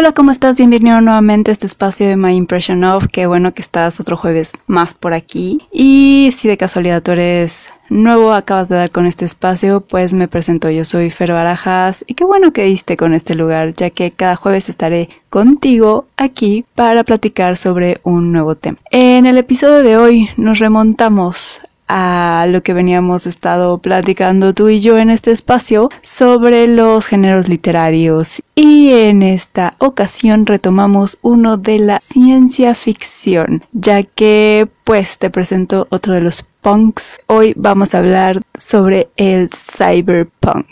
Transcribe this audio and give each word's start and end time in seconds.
Hola, 0.00 0.12
¿cómo 0.12 0.30
estás? 0.30 0.56
Bienvenido 0.56 1.00
nuevamente 1.00 1.50
a 1.50 1.52
este 1.52 1.66
espacio 1.66 2.06
de 2.06 2.16
My 2.16 2.32
Impression 2.32 2.84
of. 2.84 3.08
Qué 3.10 3.26
bueno 3.26 3.52
que 3.52 3.62
estás 3.62 3.98
otro 3.98 4.16
jueves 4.16 4.52
más 4.68 4.94
por 4.94 5.12
aquí. 5.12 5.60
Y 5.72 6.30
si 6.36 6.46
de 6.46 6.56
casualidad 6.56 7.02
tú 7.02 7.10
eres 7.10 7.72
nuevo, 7.88 8.32
acabas 8.32 8.68
de 8.68 8.76
dar 8.76 8.92
con 8.92 9.06
este 9.06 9.24
espacio, 9.24 9.80
pues 9.80 10.14
me 10.14 10.28
presento. 10.28 10.70
Yo 10.70 10.84
soy 10.84 11.10
Fer 11.10 11.32
Barajas 11.32 12.04
y 12.06 12.14
qué 12.14 12.22
bueno 12.22 12.52
que 12.52 12.62
diste 12.62 12.96
con 12.96 13.12
este 13.12 13.34
lugar, 13.34 13.74
ya 13.74 13.90
que 13.90 14.12
cada 14.12 14.36
jueves 14.36 14.68
estaré 14.68 15.08
contigo 15.30 16.06
aquí 16.16 16.64
para 16.76 17.02
platicar 17.02 17.56
sobre 17.56 17.98
un 18.04 18.30
nuevo 18.30 18.54
tema. 18.54 18.78
En 18.92 19.26
el 19.26 19.36
episodio 19.36 19.82
de 19.82 19.96
hoy 19.96 20.28
nos 20.36 20.60
remontamos 20.60 21.60
a 21.88 22.46
lo 22.48 22.62
que 22.62 22.74
veníamos 22.74 23.26
estado 23.26 23.78
platicando 23.78 24.54
tú 24.54 24.68
y 24.68 24.80
yo 24.80 24.98
en 24.98 25.10
este 25.10 25.32
espacio 25.32 25.88
sobre 26.02 26.66
los 26.68 27.06
géneros 27.06 27.48
literarios. 27.48 28.42
Y 28.54 28.92
en 28.92 29.22
esta 29.22 29.74
ocasión 29.78 30.46
retomamos 30.46 31.18
uno 31.22 31.56
de 31.56 31.78
la 31.78 32.00
ciencia 32.00 32.74
ficción 32.74 33.64
ya 33.72 34.02
que 34.02 34.68
pues 34.84 35.18
te 35.18 35.30
presento 35.30 35.86
otro 35.90 36.14
de 36.14 36.20
los 36.20 36.44
punks. 36.60 37.20
Hoy 37.26 37.54
vamos 37.56 37.94
a 37.94 37.98
hablar 37.98 38.42
sobre 38.56 39.08
el 39.16 39.50
cyberpunk 39.50 40.66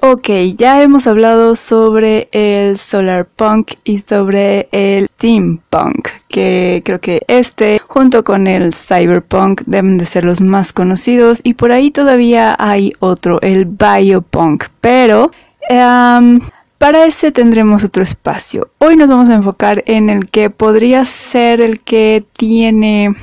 Ok, 0.00 0.28
ya 0.56 0.80
hemos 0.80 1.08
hablado 1.08 1.56
sobre 1.56 2.28
el 2.30 2.78
solar 2.78 3.26
punk 3.26 3.72
y 3.82 3.98
sobre 3.98 4.68
el 4.70 5.08
steampunk, 5.16 6.08
que 6.28 6.82
creo 6.84 7.00
que 7.00 7.24
este 7.26 7.80
junto 7.84 8.22
con 8.22 8.46
el 8.46 8.74
cyberpunk 8.74 9.62
deben 9.66 9.98
de 9.98 10.06
ser 10.06 10.22
los 10.22 10.40
más 10.40 10.72
conocidos 10.72 11.40
y 11.42 11.54
por 11.54 11.72
ahí 11.72 11.90
todavía 11.90 12.54
hay 12.60 12.92
otro, 13.00 13.40
el 13.40 13.64
biopunk, 13.64 14.66
pero 14.80 15.32
em, 15.68 16.42
para 16.78 17.04
ese 17.04 17.32
tendremos 17.32 17.82
otro 17.82 18.04
espacio. 18.04 18.70
Hoy 18.78 18.96
nos 18.96 19.08
vamos 19.08 19.28
a 19.30 19.34
enfocar 19.34 19.82
en 19.86 20.10
el 20.10 20.30
que 20.30 20.48
podría 20.48 21.04
ser 21.04 21.60
el 21.60 21.80
que 21.80 22.24
tiene 22.34 23.16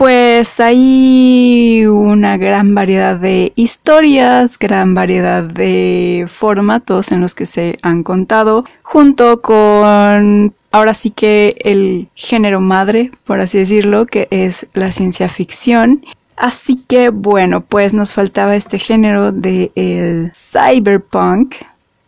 pues 0.00 0.58
hay 0.60 1.84
una 1.84 2.38
gran 2.38 2.74
variedad 2.74 3.16
de 3.16 3.52
historias, 3.54 4.58
gran 4.58 4.94
variedad 4.94 5.44
de 5.44 6.24
formatos 6.26 7.12
en 7.12 7.20
los 7.20 7.34
que 7.34 7.44
se 7.44 7.78
han 7.82 8.02
contado, 8.02 8.64
junto 8.82 9.42
con 9.42 10.54
ahora 10.70 10.94
sí 10.94 11.10
que 11.10 11.54
el 11.64 12.08
género 12.14 12.62
madre, 12.62 13.10
por 13.24 13.40
así 13.40 13.58
decirlo, 13.58 14.06
que 14.06 14.26
es 14.30 14.66
la 14.72 14.90
ciencia 14.90 15.28
ficción. 15.28 16.02
Así 16.34 16.76
que 16.76 17.10
bueno, 17.10 17.60
pues 17.60 17.92
nos 17.92 18.14
faltaba 18.14 18.56
este 18.56 18.78
género 18.78 19.32
de 19.32 19.70
el 19.74 20.32
cyberpunk 20.34 21.56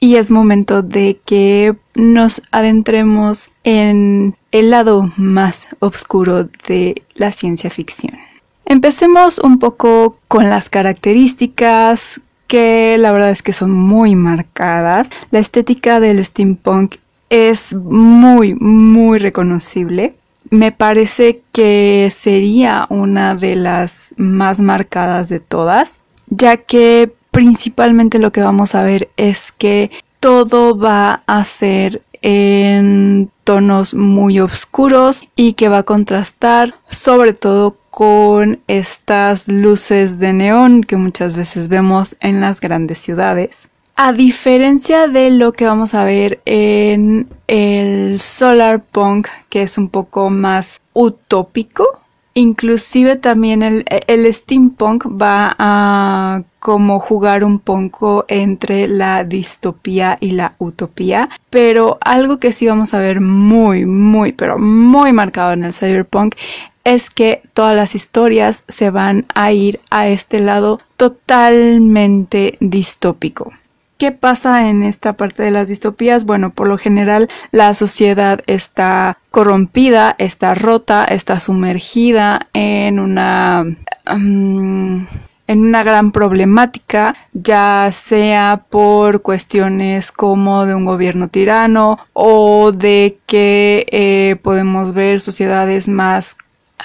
y 0.01 0.17
es 0.17 0.31
momento 0.31 0.81
de 0.81 1.21
que 1.27 1.77
nos 1.95 2.43
adentremos 2.51 3.51
en 3.65 4.37
el 4.51 4.71
lado 4.71 5.11
más 5.17 5.69
oscuro 5.81 6.49
de 6.67 7.03
la 7.15 7.33
ciencia 7.33 7.71
ficción. 7.71 8.19
Empecemos 8.65 9.39
un 9.39 9.59
poco 9.59 10.17
con 10.29 10.49
las 10.49 10.69
características 10.69 12.21
que 12.47 12.97
la 12.99 13.13
verdad 13.13 13.31
es 13.31 13.43
que 13.43 13.53
son 13.53 13.71
muy 13.71 14.15
marcadas. 14.15 15.11
La 15.31 15.39
estética 15.39 16.01
del 16.01 16.25
steampunk 16.25 16.97
es 17.31 17.75
muy, 17.75 18.55
muy 18.55 19.19
reconocible. 19.19 20.15
Me 20.51 20.71
parece 20.71 21.41
que 21.53 22.13
sería 22.15 22.87
una 22.91 23.35
de 23.35 23.57
las 23.57 24.15
más 24.19 24.61
marcadas 24.61 25.31
de 25.31 25.41
todas, 25.41 26.03
ya 26.29 26.59
que 26.59 27.13
principalmente 27.31 28.19
lo 28.19 28.33
que 28.33 28.43
vamos 28.43 28.75
a 28.75 28.83
ver 28.83 29.09
es 29.17 29.51
que 29.53 29.91
todo 30.23 30.79
va 30.79 31.25
a 31.27 31.45
ser 31.45 32.01
en 32.23 33.29
tonos 33.43 33.93
muy 33.93 34.39
oscuros 34.39 35.25
y 35.35 35.55
que 35.55 35.69
va 35.69 35.79
a 35.79 35.83
contrastar 35.83 36.77
sobre 36.87 37.33
todo 37.33 37.77
con 37.91 38.61
estas 38.69 39.49
luces 39.49 40.21
de 40.21 40.33
neón 40.33 40.85
que 40.85 40.97
muchas 40.97 41.37
veces 41.37 41.67
vemos 41.67 42.15
en 42.21 42.41
las 42.41 42.61
grandes 42.61 42.99
ciudades. 42.99 43.69
A 43.97 44.13
diferencia 44.13 45.09
de 45.09 45.31
lo 45.31 45.51
que 45.53 45.67
vamos 45.67 45.93
a 45.93 46.05
ver 46.05 46.41
en 46.45 47.29
el 47.49 48.21
solar 48.21 48.81
punk, 48.81 49.27
que 49.49 49.63
es 49.63 49.77
un 49.77 49.89
poco 49.89 50.31
más 50.31 50.81
utópico, 50.93 52.02
inclusive 52.35 53.17
también 53.17 53.63
el, 53.63 53.85
el 54.07 54.33
steampunk 54.33 55.07
va 55.07 55.55
a 55.59 56.43
como 56.59 57.01
jugar 57.01 57.43
un 57.43 57.59
poco 57.59 58.25
entre 58.29 58.87
la 58.87 59.25
distopía 59.25 60.17
y 60.21 60.31
la 60.31 60.55
utopía, 60.59 61.29
pero 61.51 61.99
algo 62.01 62.39
que 62.39 62.53
sí 62.53 62.67
vamos 62.69 62.95
a 62.95 62.99
ver 62.99 63.21
muy, 63.21 63.85
muy, 63.85 64.31
pero 64.33 64.59
muy 64.59 65.13
marcado 65.13 65.53
en 65.53 65.65
el 65.65 65.75
cyberpunk 65.75 66.37
es 66.85 67.11
que 67.11 67.43
todas 67.53 67.75
las 67.75 67.95
historias 67.95 68.65
se 68.69 68.91
van 68.91 69.27
a 69.35 69.53
ir 69.53 69.81
a 69.91 70.09
este 70.09 70.41
lado 70.41 70.81
totalmente 70.97 72.57
distópico. 72.61 73.53
¿Qué 73.99 74.11
pasa 74.11 74.69
en 74.69 74.83
esta 74.83 75.13
parte 75.13 75.45
de 75.45 75.53
las 75.53 75.69
distopías? 75.69 76.25
Bueno, 76.25 76.51
por 76.51 76.67
lo 76.67 76.77
general 76.77 77.29
la 77.53 77.73
sociedad 77.75 78.41
está 78.47 79.19
corrompida, 79.33 80.15
está 80.19 80.55
rota, 80.55 81.05
está 81.05 81.41
sumergida 81.41 82.47
en 82.53 83.01
una... 83.01 83.65
Mm, 84.07 85.07
en 85.49 85.67
una 85.67 85.83
gran 85.83 86.13
problemática, 86.13 87.15
ya 87.35 87.91
sea 87.93 88.65
por 88.71 89.21
cuestiones 89.21 90.13
como 90.13 90.65
de 90.65 90.75
un 90.75 90.85
gobierno 90.87 91.29
tirano 91.29 91.99
o 92.15 92.73
de 92.73 93.19
que 93.27 93.85
eh, 93.91 94.37
podemos 94.41 94.95
ver 94.95 95.21
sociedades 95.21 95.89
más 95.89 96.37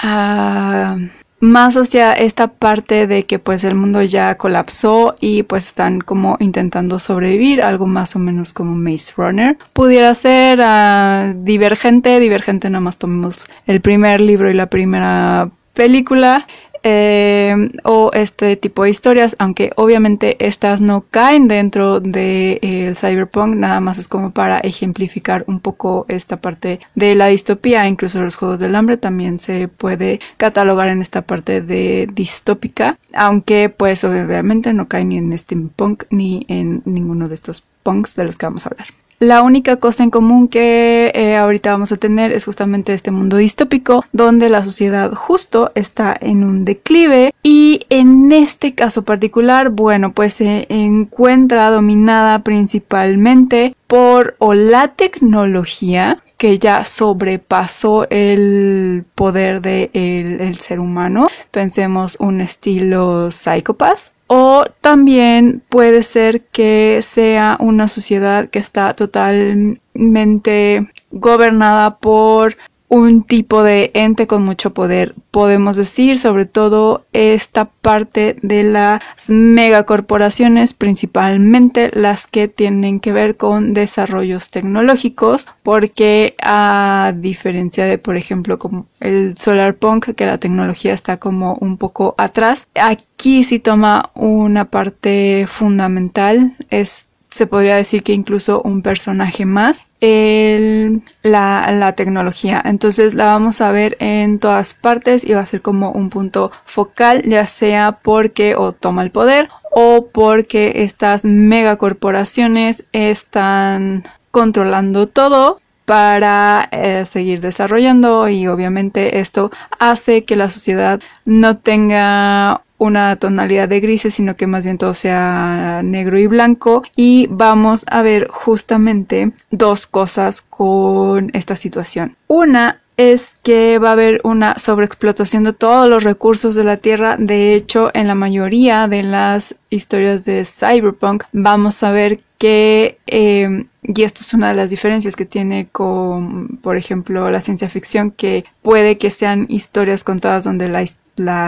uh, 0.04 1.08
más 1.40 1.76
hacia 1.78 2.14
esta 2.14 2.48
parte 2.48 3.08
de 3.08 3.26
que 3.26 3.40
pues 3.40 3.64
el 3.64 3.76
mundo 3.76 4.02
ya 4.02 4.36
colapsó 4.36 5.16
y 5.20 5.44
pues 5.44 5.68
están 5.68 6.02
como 6.02 6.38
intentando 6.40 7.00
sobrevivir, 7.00 7.62
algo 7.62 7.88
más 7.88 8.16
o 8.16 8.20
menos 8.20 8.54
como 8.54 8.76
Maze 8.76 9.14
Runner. 9.16 9.58
Pudiera 9.74 10.14
ser 10.14 10.60
uh, 10.60 11.44
divergente, 11.44 12.20
divergente 12.20 12.70
nada 12.70 12.82
más 12.82 12.98
tomemos 12.98 13.48
el 13.66 13.82
primer 13.82 14.22
libro 14.22 14.50
y 14.50 14.54
la 14.54 14.68
primera 14.68 15.50
película 15.74 16.48
eh, 16.84 17.56
o 17.84 18.12
este 18.14 18.56
tipo 18.56 18.84
de 18.84 18.90
historias, 18.90 19.36
aunque 19.40 19.72
obviamente 19.76 20.38
estas 20.46 20.82
no 20.82 21.06
caen 21.10 21.48
dentro 21.48 22.00
del 22.00 22.12
de, 22.12 22.60
eh, 22.62 22.94
cyberpunk, 22.96 23.56
nada 23.56 23.80
más 23.80 23.98
es 23.98 24.08
como 24.08 24.32
para 24.32 24.60
ejemplificar 24.60 25.44
un 25.48 25.60
poco 25.60 26.06
esta 26.08 26.38
parte 26.38 26.80
de 26.96 27.16
la 27.16 27.28
distopía, 27.28 27.88
incluso 27.88 28.22
los 28.22 28.36
juegos 28.36 28.60
del 28.60 28.76
hambre 28.76 28.98
también 28.98 29.40
se 29.40 29.68
puede 29.68 30.20
catalogar 30.38 30.90
en 30.90 31.02
esta 31.02 31.22
parte 31.22 31.62
de 31.62 32.08
distópica, 32.14 32.98
aunque 33.14 33.70
pues 33.70 34.04
obviamente 34.04 34.74
no 34.74 34.88
cae 34.88 35.06
ni 35.06 35.18
en 35.18 35.38
steampunk 35.38 36.04
ni 36.10 36.46
en 36.48 36.82
ninguno 36.86 37.28
de 37.28 37.36
estos 37.36 37.64
punks 37.84 38.16
de 38.16 38.26
los 38.26 38.38
que 38.38 38.46
vamos 38.46 38.66
a 38.66 38.70
hablar. 38.70 38.88
La 39.20 39.42
única 39.42 39.78
cosa 39.78 40.04
en 40.04 40.12
común 40.12 40.48
que 40.48 41.12
eh, 41.16 41.36
ahorita 41.38 41.72
vamos 41.72 41.92
a 41.92 41.98
tener 41.98 42.32
es 42.32 42.46
justamente 42.46 42.94
este 42.94 43.10
mundo 43.10 43.38
distópico 43.38 44.06
donde 44.12 44.48
la 44.48 44.62
sociedad 44.62 45.12
justo 45.14 45.72
está 45.74 46.16
en 46.20 46.44
un 46.44 46.66
declive 46.66 47.34
y 47.42 47.88
en 47.90 48.32
este 48.32 48.76
caso 48.76 49.02
particular, 49.02 49.72
bueno, 49.72 50.12
pues 50.12 50.34
se 50.34 50.68
encuentra 50.70 51.72
dominada 51.72 52.44
principalmente 52.44 53.76
por 53.88 54.36
o 54.38 54.54
la 54.54 54.90
tecnología 54.90 56.22
que 56.38 56.60
ya 56.60 56.84
sobrepasó 56.84 58.08
el 58.12 59.04
poder 59.16 59.62
del 59.62 59.92
de 59.92 60.56
ser 60.60 60.80
humano. 60.80 61.26
Pensemos 61.50 62.18
un 62.20 62.42
estilo 62.42 63.32
psicópata 63.32 64.12
o 64.28 64.66
también 64.82 65.64
puede 65.70 66.04
ser 66.04 66.46
que 66.46 67.00
sea 67.02 67.58
una 67.60 67.88
sociedad 67.88 68.50
que 68.50 68.60
está 68.60 68.94
totalmente 68.94 70.90
gobernada 71.12 71.98
por 71.98 72.58
un 72.90 73.24
tipo 73.24 73.64
de 73.64 73.92
ente 73.94 74.28
con 74.28 74.44
mucho 74.44 74.74
poder. 74.74 75.16
Podemos 75.32 75.78
decir 75.78 76.18
sobre 76.18 76.46
todo 76.46 77.06
esta 77.12 77.66
parte 77.66 78.38
de 78.42 78.64
las 78.64 79.02
megacorporaciones, 79.28 80.74
principalmente 80.74 81.92
las 81.94 82.28
que 82.28 82.48
tienen 82.48 83.00
que 83.00 83.12
ver 83.12 83.36
con 83.36 83.74
desarrollos 83.74 84.50
tecnológicos, 84.50 85.48
porque 85.64 86.36
a 86.42 87.14
diferencia 87.16 87.86
de, 87.86 87.98
por 87.98 88.16
ejemplo, 88.16 88.58
como 88.58 88.88
el 89.00 89.38
solar 89.38 89.76
punk, 89.76 90.16
que 90.16 90.26
la 90.26 90.38
tecnología 90.38 90.94
está 90.94 91.18
como 91.18 91.56
un 91.56 91.78
poco 91.78 92.16
atrás, 92.18 92.68
aquí 92.76 93.44
sí 93.44 93.60
toma 93.60 94.12
una 94.14 94.66
parte 94.66 95.46
fundamental, 95.48 96.56
es 96.70 97.07
se 97.38 97.48
podría 97.48 97.76
decir 97.76 98.04
que 98.04 98.14
incluso 98.14 98.62
un 98.64 98.82
personaje 98.82 99.46
más 99.46 99.82
el, 100.02 101.02
la, 101.24 101.72
la, 101.72 101.94
tecnología. 101.94 102.62
Entonces 102.64 103.14
la 103.14 103.26
vamos 103.26 103.62
a 103.62 103.72
ver 103.72 103.98
en 104.00 104.40
todas 104.40 104.74
partes 104.74 105.24
y 105.24 105.34
va 105.34 105.42
a 105.42 105.46
ser 105.46 105.62
como 105.62 105.92
un 105.92 106.10
punto 106.10 106.52
focal, 106.66 107.24
ya 107.24 107.46
sea 107.46 108.00
porque 108.04 108.56
o 108.56 108.74
toma 108.74 109.04
el 109.04 109.12
poder 109.12 109.50
o 109.72 110.08
porque 110.12 110.84
estas 110.84 111.24
megacorporaciones 111.24 112.84
están 112.92 114.04
controlando 114.32 115.08
todo 115.08 115.62
para 115.88 116.68
eh, 116.74 117.06
seguir 117.06 117.40
desarrollando 117.40 118.28
y 118.28 118.46
obviamente 118.48 119.20
esto 119.20 119.52
hace 119.80 120.26
que 120.26 120.36
la 120.36 120.50
sociedad 120.50 121.00
no 121.24 121.56
tenga 121.56 122.62
una 122.78 123.16
tonalidad 123.16 123.70
de 123.70 123.80
grises, 123.80 124.16
sino 124.16 124.36
que 124.36 124.48
más 124.48 124.66
bien 124.66 124.78
todo 124.78 124.94
sea 124.94 125.80
negro 125.86 126.20
y 126.20 126.28
blanco. 126.28 126.84
Y 126.98 127.28
vamos 127.30 127.86
a 127.88 128.02
ver 128.02 128.28
justamente 128.28 129.32
dos 129.50 129.88
cosas 129.88 130.42
con 130.42 131.32
esta 131.34 131.56
situación. 131.56 132.18
Una 132.28 132.82
es 132.98 133.36
que 133.44 133.78
va 133.78 133.90
a 133.90 133.94
haber 133.94 134.22
una 134.24 134.58
sobreexplotación 134.58 135.44
de 135.44 135.54
todos 135.54 135.88
los 135.90 136.04
recursos 136.04 136.56
de 136.56 136.64
la 136.64 136.78
Tierra. 136.78 137.16
De 137.18 137.54
hecho, 137.54 137.92
en 137.94 138.08
la 138.08 138.16
mayoría 138.16 138.88
de 138.88 139.04
las 139.04 139.56
historias 139.70 140.26
de 140.26 140.44
Cyberpunk 140.44 141.24
vamos 141.32 141.84
a 141.84 141.92
ver 141.92 142.22
que, 142.40 142.98
eh, 143.08 143.66
y 143.84 144.04
esto 144.04 144.22
es 144.22 144.34
una 144.34 144.50
de 144.50 144.56
las 144.56 144.72
diferencias 144.72 145.16
que 145.16 145.26
tiene 145.26 145.68
con, 145.72 146.58
por 146.62 146.76
ejemplo, 146.76 147.30
la 147.30 147.42
ciencia 147.42 147.70
ficción, 147.70 148.12
que 148.12 148.46
puede 148.62 148.98
que 148.98 149.12
sean 149.12 149.46
historias 149.50 150.04
contadas 150.04 150.44
donde 150.44 150.68
la, 150.68 150.84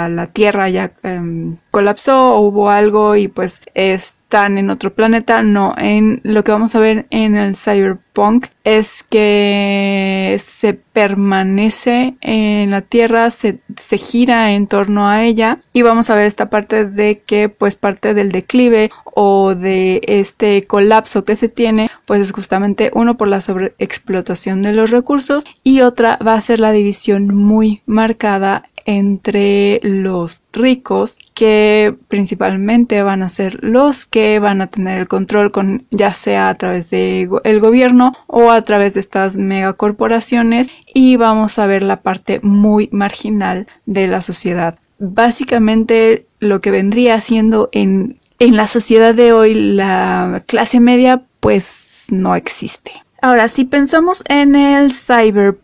la, 0.10 0.28
Tierra 0.28 0.70
ya 0.70 0.92
em, 1.04 1.58
colapsó 1.72 2.36
o 2.36 2.42
hubo 2.42 2.70
algo 2.70 3.16
y 3.16 3.28
pues 3.28 3.62
es 3.74 4.14
están 4.30 4.60
en 4.60 4.70
otro 4.70 4.94
planeta, 4.94 5.42
no, 5.42 5.74
en 5.76 6.22
lo 6.24 6.44
que 6.44 6.52
vamos 6.52 6.76
a 6.76 6.80
ver 6.80 7.08
en 7.10 7.36
el 7.36 7.56
cyberpunk 7.56 8.46
es 8.64 9.02
que 9.02 10.40
se 10.46 10.76
permanece 10.76 12.14
en 12.22 12.70
la 12.70 12.82
Tierra, 12.82 13.32
se, 13.32 13.58
se, 13.76 13.98
gira 13.98 14.52
en 14.52 14.68
torno 14.68 15.10
a 15.10 15.24
ella 15.24 15.58
y 15.74 15.82
vamos 15.82 16.12
a 16.12 16.16
ver 16.16 16.26
esta 16.26 16.52
parte 16.52 16.86
de 16.86 17.24
que 17.26 17.50
pues 17.50 17.76
parte 17.76 18.14
del 18.14 18.32
declive 18.32 18.92
o 19.06 19.56
de 19.56 20.02
este 20.06 20.68
colapso 20.68 21.26
que 21.26 21.36
se 21.36 21.50
tiene 21.50 21.90
pues 22.06 22.22
es 22.22 22.32
justamente 22.32 22.92
uno 22.94 23.18
por 23.18 23.30
la 23.30 23.42
sobreexplotación 23.42 24.62
de 24.62 24.74
los 24.74 24.92
recursos 24.92 25.44
y 25.64 25.82
otra 25.82 26.18
va 26.18 26.36
a 26.36 26.42
ser 26.42 26.60
la 26.60 26.72
división 26.72 27.34
muy 27.34 27.82
marcada 27.88 28.70
entre 28.90 29.80
los 29.84 30.42
ricos 30.52 31.16
que 31.36 31.96
principalmente 32.08 33.04
van 33.04 33.22
a 33.22 33.30
ser 33.30 33.64
los 33.64 34.08
que 34.08 34.40
van 34.40 34.62
a 34.62 34.68
tener 34.68 34.98
el 34.98 35.08
control 35.08 35.52
con 35.52 35.86
ya 35.92 36.12
sea 36.12 36.50
a 36.50 36.56
través 36.56 36.90
del 36.90 37.30
el 37.44 37.60
gobierno 37.60 38.14
o 38.26 38.50
a 38.50 38.64
través 38.64 38.96
de 38.96 39.02
estas 39.02 39.38
megacorporaciones 39.38 40.72
y 40.92 41.18
vamos 41.18 41.60
a 41.60 41.68
ver 41.68 41.84
la 41.84 42.02
parte 42.02 42.40
muy 42.42 42.90
marginal 42.92 43.68
de 43.86 44.08
la 44.08 44.22
sociedad. 44.22 44.80
Básicamente 44.98 46.26
lo 46.40 46.60
que 46.60 46.72
vendría 46.72 47.22
siendo 47.22 47.70
en, 47.72 48.18
en 48.40 48.56
la 48.56 48.68
sociedad 48.68 49.14
de 49.14 49.34
hoy 49.34 49.54
la 49.54 50.42
clase 50.48 50.80
media 50.80 51.22
pues 51.42 52.06
no 52.10 52.34
existe. 52.36 52.92
Ahora, 53.22 53.50
si 53.50 53.66
pensamos 53.66 54.24
en 54.30 54.56
el 54.56 54.94
cyberpunk, 54.94 55.60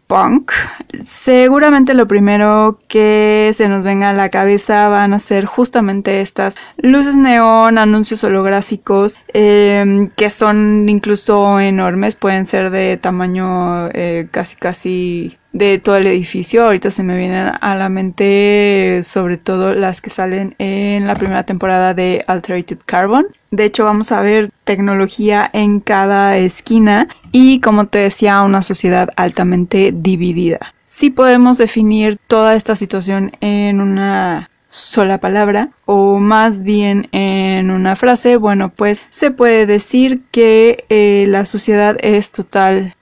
seguramente 1.03 1.93
lo 1.93 2.07
primero 2.07 2.79
que 2.87 3.51
se 3.55 3.67
nos 3.67 3.83
venga 3.83 4.09
a 4.09 4.13
la 4.13 4.29
cabeza 4.29 4.87
van 4.87 5.13
a 5.13 5.19
ser 5.19 5.45
justamente 5.45 6.21
estas 6.21 6.55
luces 6.77 7.17
neón, 7.17 7.77
anuncios 7.77 8.23
holográficos, 8.23 9.17
em, 9.33 10.09
que 10.15 10.29
son 10.29 10.87
incluso 10.89 11.59
enormes, 11.59 12.15
pueden 12.15 12.45
ser 12.45 12.69
de 12.69 12.97
tamaño 12.97 13.89
eh, 13.93 14.27
casi 14.31 14.55
casi 14.55 15.37
de 15.55 15.79
todo 15.79 15.95
el 15.95 16.05
edificio. 16.07 16.65
Ahorita 16.65 16.91
se 16.91 17.01
me 17.01 17.15
vienen 17.15 17.53
a 17.61 17.75
la 17.75 17.87
mente 17.87 18.99
sobre 19.03 19.37
todo 19.37 19.73
las 19.73 20.01
que 20.01 20.09
salen 20.09 20.53
en 20.59 21.07
la 21.07 21.15
primera 21.15 21.43
temporada 21.43 21.93
de 21.93 22.25
Alterated 22.27 22.79
Carbon. 22.85 23.27
De 23.51 23.63
hecho, 23.63 23.85
vamos 23.85 24.11
a 24.11 24.19
ver 24.19 24.51
tecnología 24.65 25.49
en 25.53 25.79
cada 25.79 26.37
esquina 26.37 27.07
y, 27.31 27.61
como 27.61 27.87
te 27.87 27.99
decía, 27.99 28.41
una 28.41 28.61
sociedad 28.61 29.09
altamente 29.15 29.93
dividida. 29.95 30.73
Si 30.87 31.09
podemos 31.09 31.57
definir 31.57 32.19
toda 32.27 32.55
esta 32.55 32.75
situación 32.75 33.31
en 33.41 33.81
una 33.81 34.49
sola 34.67 35.19
palabra 35.19 35.69
o 35.85 36.19
más 36.19 36.63
bien 36.63 37.07
en 37.11 37.71
una 37.71 37.95
frase, 37.95 38.37
bueno, 38.37 38.69
pues 38.69 39.01
se 39.09 39.31
puede 39.31 39.65
decir 39.65 40.21
que 40.31 40.85
eh, 40.89 41.25
la 41.27 41.45
sociedad 41.45 41.97
es 42.01 42.31
total 42.31 42.95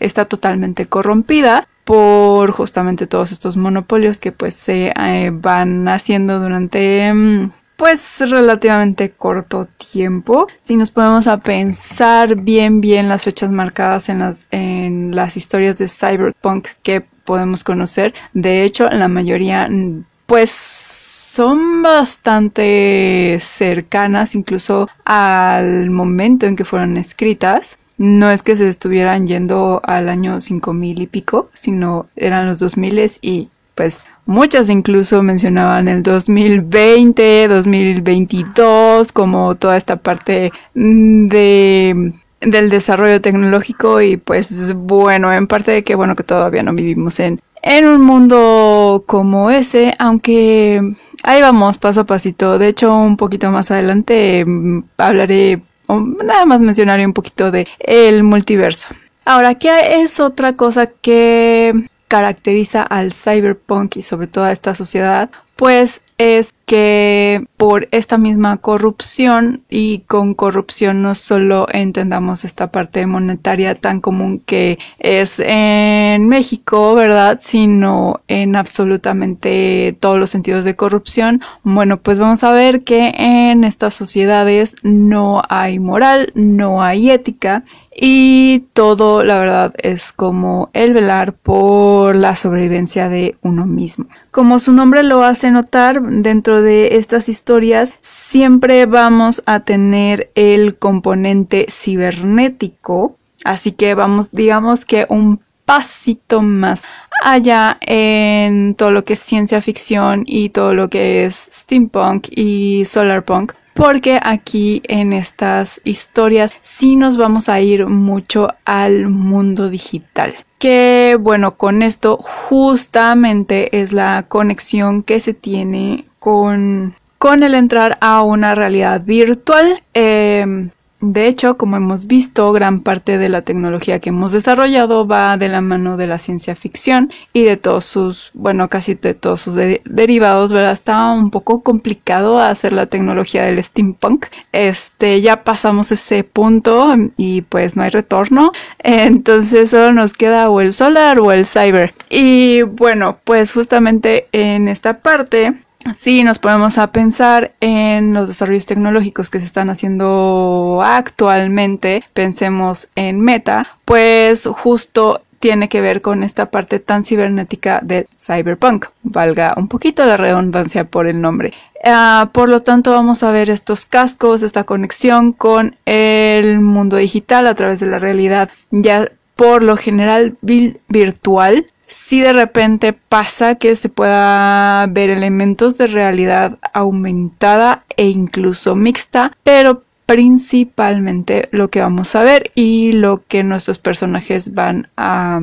está 0.00 0.24
totalmente 0.24 0.86
corrompida 0.86 1.68
por 1.84 2.50
justamente 2.52 3.06
todos 3.06 3.32
estos 3.32 3.56
monopolios 3.56 4.18
que 4.18 4.32
pues 4.32 4.54
se 4.54 4.92
eh, 4.98 5.30
van 5.32 5.88
haciendo 5.88 6.40
durante 6.40 7.12
mm, 7.12 7.52
pues 7.76 8.20
relativamente 8.20 9.10
corto 9.10 9.68
tiempo. 9.92 10.46
Si 10.62 10.76
nos 10.76 10.90
ponemos 10.90 11.26
a 11.26 11.38
pensar 11.38 12.36
bien 12.36 12.80
bien 12.80 13.08
las 13.08 13.22
fechas 13.22 13.50
marcadas 13.50 14.08
en 14.08 14.20
las, 14.20 14.46
en 14.50 15.14
las 15.14 15.36
historias 15.36 15.76
de 15.78 15.88
cyberpunk 15.88 16.68
que 16.82 17.00
podemos 17.00 17.64
conocer, 17.64 18.14
de 18.32 18.64
hecho 18.64 18.88
la 18.88 19.08
mayoría 19.08 19.68
mm, 19.68 20.04
pues 20.26 20.50
son 20.50 21.82
bastante 21.82 23.36
cercanas 23.40 24.34
incluso 24.34 24.88
al 25.04 25.90
momento 25.90 26.46
en 26.46 26.56
que 26.56 26.64
fueron 26.64 26.96
escritas 26.96 27.78
no 27.98 28.30
es 28.30 28.42
que 28.42 28.56
se 28.56 28.68
estuvieran 28.68 29.26
yendo 29.26 29.80
al 29.84 30.08
año 30.08 30.40
5000 30.40 31.02
y 31.02 31.06
pico, 31.06 31.48
sino 31.52 32.06
eran 32.16 32.46
los 32.46 32.58
2000 32.58 33.12
y 33.22 33.48
pues 33.74 34.04
muchas 34.26 34.68
incluso 34.68 35.22
mencionaban 35.22 35.88
el 35.88 36.02
2020, 36.02 37.48
2022 37.48 39.12
como 39.12 39.54
toda 39.54 39.76
esta 39.76 39.96
parte 39.96 40.52
de 40.74 42.12
del 42.40 42.68
desarrollo 42.68 43.20
tecnológico 43.22 44.02
y 44.02 44.18
pues 44.18 44.74
bueno, 44.74 45.32
en 45.32 45.46
parte 45.46 45.70
de 45.70 45.84
que 45.84 45.94
bueno 45.94 46.14
que 46.14 46.22
todavía 46.22 46.62
no 46.62 46.74
vivimos 46.74 47.18
en 47.20 47.40
en 47.62 47.84
un 47.84 48.00
mundo 48.02 49.02
como 49.06 49.50
ese, 49.50 49.94
aunque 49.98 50.80
ahí 51.24 51.40
vamos 51.42 51.78
paso 51.78 52.02
a 52.02 52.04
pasito. 52.04 52.60
De 52.60 52.68
hecho, 52.68 52.94
un 52.94 53.16
poquito 53.16 53.50
más 53.50 53.72
adelante 53.72 54.44
mm, 54.46 54.84
hablaré 54.98 55.60
nada 55.88 56.46
más 56.46 56.60
mencionaré 56.60 57.04
un 57.04 57.12
poquito 57.12 57.50
de 57.50 57.66
el 57.80 58.22
multiverso. 58.22 58.94
Ahora, 59.24 59.56
¿qué 59.56 60.02
es 60.02 60.20
otra 60.20 60.54
cosa 60.54 60.86
que 60.86 61.88
caracteriza 62.08 62.82
al 62.82 63.12
cyberpunk 63.12 63.96
y 63.96 64.02
sobre 64.02 64.26
todo 64.26 64.44
a 64.44 64.52
esta 64.52 64.74
sociedad? 64.74 65.30
Pues 65.56 66.02
es 66.18 66.52
que 66.66 67.46
por 67.56 67.88
esta 67.92 68.18
misma 68.18 68.56
corrupción 68.58 69.62
y 69.70 70.00
con 70.00 70.34
corrupción 70.34 71.00
no 71.02 71.14
solo 71.14 71.66
entendamos 71.72 72.44
esta 72.44 72.70
parte 72.70 73.06
monetaria 73.06 73.74
tan 73.74 74.00
común 74.00 74.42
que 74.44 74.78
es 74.98 75.40
en 75.40 76.28
México, 76.28 76.94
¿verdad? 76.94 77.38
Sino 77.40 78.20
en 78.28 78.56
absolutamente 78.56 79.96
todos 80.00 80.18
los 80.18 80.30
sentidos 80.30 80.64
de 80.64 80.76
corrupción. 80.76 81.40
Bueno, 81.62 81.98
pues 81.98 82.18
vamos 82.18 82.42
a 82.44 82.52
ver 82.52 82.82
que 82.82 83.14
en 83.16 83.64
estas 83.64 83.94
sociedades 83.94 84.76
no 84.82 85.42
hay 85.48 85.78
moral, 85.78 86.32
no 86.34 86.82
hay 86.82 87.10
ética 87.10 87.64
y 87.98 88.66
todo, 88.74 89.24
la 89.24 89.38
verdad, 89.38 89.74
es 89.78 90.12
como 90.12 90.68
el 90.74 90.92
velar 90.92 91.32
por 91.32 92.14
la 92.14 92.36
sobrevivencia 92.36 93.08
de 93.08 93.36
uno 93.40 93.64
mismo. 93.64 94.06
Como 94.30 94.58
su 94.58 94.74
nombre 94.74 95.02
lo 95.02 95.24
hace 95.24 95.50
notar, 95.50 96.02
dentro 96.02 96.60
de 96.60 96.96
estas 96.96 97.30
historias 97.30 97.94
siempre 98.02 98.84
vamos 98.84 99.42
a 99.46 99.60
tener 99.60 100.30
el 100.34 100.76
componente 100.76 101.66
cibernético, 101.70 103.16
así 103.44 103.72
que 103.72 103.94
vamos, 103.94 104.30
digamos 104.30 104.84
que 104.84 105.06
un 105.08 105.40
pasito 105.64 106.42
más 106.42 106.84
allá 107.24 107.78
en 107.80 108.74
todo 108.74 108.90
lo 108.90 109.04
que 109.04 109.14
es 109.14 109.20
ciencia 109.20 109.62
ficción 109.62 110.22
y 110.26 110.50
todo 110.50 110.74
lo 110.74 110.90
que 110.90 111.24
es 111.24 111.48
steampunk 111.50 112.28
y 112.30 112.84
solarpunk 112.84 113.52
porque 113.76 114.18
aquí 114.22 114.82
en 114.88 115.12
estas 115.12 115.82
historias 115.84 116.54
sí 116.62 116.96
nos 116.96 117.18
vamos 117.18 117.50
a 117.50 117.60
ir 117.60 117.86
mucho 117.86 118.48
al 118.64 119.08
mundo 119.08 119.68
digital. 119.68 120.34
Que 120.58 121.18
bueno, 121.20 121.56
con 121.56 121.82
esto 121.82 122.16
justamente 122.16 123.78
es 123.78 123.92
la 123.92 124.24
conexión 124.26 125.02
que 125.02 125.20
se 125.20 125.34
tiene 125.34 126.06
con, 126.18 126.94
con 127.18 127.42
el 127.42 127.54
entrar 127.54 127.98
a 128.00 128.22
una 128.22 128.54
realidad 128.54 129.02
virtual. 129.04 129.82
Em, 129.92 130.70
De 131.00 131.28
hecho, 131.28 131.58
como 131.58 131.76
hemos 131.76 132.06
visto, 132.06 132.50
gran 132.52 132.80
parte 132.80 133.18
de 133.18 133.28
la 133.28 133.42
tecnología 133.42 134.00
que 134.00 134.08
hemos 134.08 134.32
desarrollado 134.32 135.06
va 135.06 135.36
de 135.36 135.50
la 135.50 135.60
mano 135.60 135.98
de 135.98 136.06
la 136.06 136.18
ciencia 136.18 136.56
ficción 136.56 137.12
y 137.34 137.44
de 137.44 137.58
todos 137.58 137.84
sus, 137.84 138.30
bueno, 138.32 138.68
casi 138.68 138.94
de 138.94 139.12
todos 139.12 139.42
sus 139.42 139.54
derivados, 139.54 140.52
¿verdad? 140.52 140.72
Está 140.72 141.12
un 141.12 141.30
poco 141.30 141.62
complicado 141.62 142.40
hacer 142.40 142.72
la 142.72 142.86
tecnología 142.86 143.44
del 143.44 143.62
steampunk. 143.62 144.26
Este, 144.52 145.20
ya 145.20 145.44
pasamos 145.44 145.92
ese 145.92 146.24
punto 146.24 146.94
y 147.18 147.42
pues 147.42 147.76
no 147.76 147.82
hay 147.82 147.90
retorno. 147.90 148.52
Entonces 148.78 149.68
solo 149.68 149.92
nos 149.92 150.14
queda 150.14 150.48
o 150.48 150.62
el 150.62 150.72
solar 150.72 151.20
o 151.20 151.30
el 151.30 151.44
cyber. 151.44 151.92
Y 152.08 152.62
bueno, 152.62 153.18
pues 153.22 153.52
justamente 153.52 154.28
en 154.32 154.66
esta 154.68 155.00
parte 155.00 155.65
si 155.94 156.24
nos 156.24 156.38
ponemos 156.38 156.78
a 156.78 156.92
pensar 156.92 157.52
en 157.60 158.14
los 158.14 158.28
desarrollos 158.28 158.66
tecnológicos 158.66 159.30
que 159.30 159.40
se 159.40 159.46
están 159.46 159.70
haciendo 159.70 160.82
actualmente, 160.84 162.02
pensemos 162.12 162.88
en 162.96 163.20
Meta, 163.20 163.76
pues 163.84 164.46
justo 164.46 165.22
tiene 165.38 165.68
que 165.68 165.80
ver 165.80 166.00
con 166.00 166.22
esta 166.22 166.46
parte 166.46 166.78
tan 166.80 167.04
cibernética 167.04 167.80
del 167.82 168.08
cyberpunk, 168.18 168.86
valga 169.02 169.54
un 169.56 169.68
poquito 169.68 170.04
la 170.06 170.16
redundancia 170.16 170.84
por 170.84 171.06
el 171.06 171.20
nombre. 171.20 171.52
Ah, 171.84 172.30
por 172.32 172.48
lo 172.48 172.60
tanto, 172.62 172.90
vamos 172.90 173.22
a 173.22 173.30
ver 173.30 173.50
estos 173.50 173.86
cascos, 173.86 174.42
esta 174.42 174.64
conexión 174.64 175.32
con 175.32 175.76
el 175.84 176.60
mundo 176.60 176.96
digital 176.96 177.46
a 177.46 177.54
través 177.54 177.80
de 177.80 177.86
la 177.86 177.98
realidad 177.98 178.50
ya 178.70 179.08
por 179.36 179.62
lo 179.62 179.76
general 179.76 180.36
virtual 180.40 181.66
si 181.86 182.20
de 182.20 182.32
repente 182.32 182.92
pasa 182.92 183.54
que 183.56 183.74
se 183.74 183.88
pueda 183.88 184.86
ver 184.88 185.10
elementos 185.10 185.78
de 185.78 185.86
realidad 185.86 186.58
aumentada 186.72 187.84
e 187.96 188.08
incluso 188.08 188.74
mixta, 188.74 189.36
pero 189.42 189.82
principalmente 190.06 191.48
lo 191.50 191.68
que 191.68 191.80
vamos 191.80 192.14
a 192.14 192.22
ver 192.22 192.50
y 192.54 192.92
lo 192.92 193.22
que 193.26 193.42
nuestros 193.42 193.78
personajes 193.78 194.54
van 194.54 194.88
a 194.96 195.40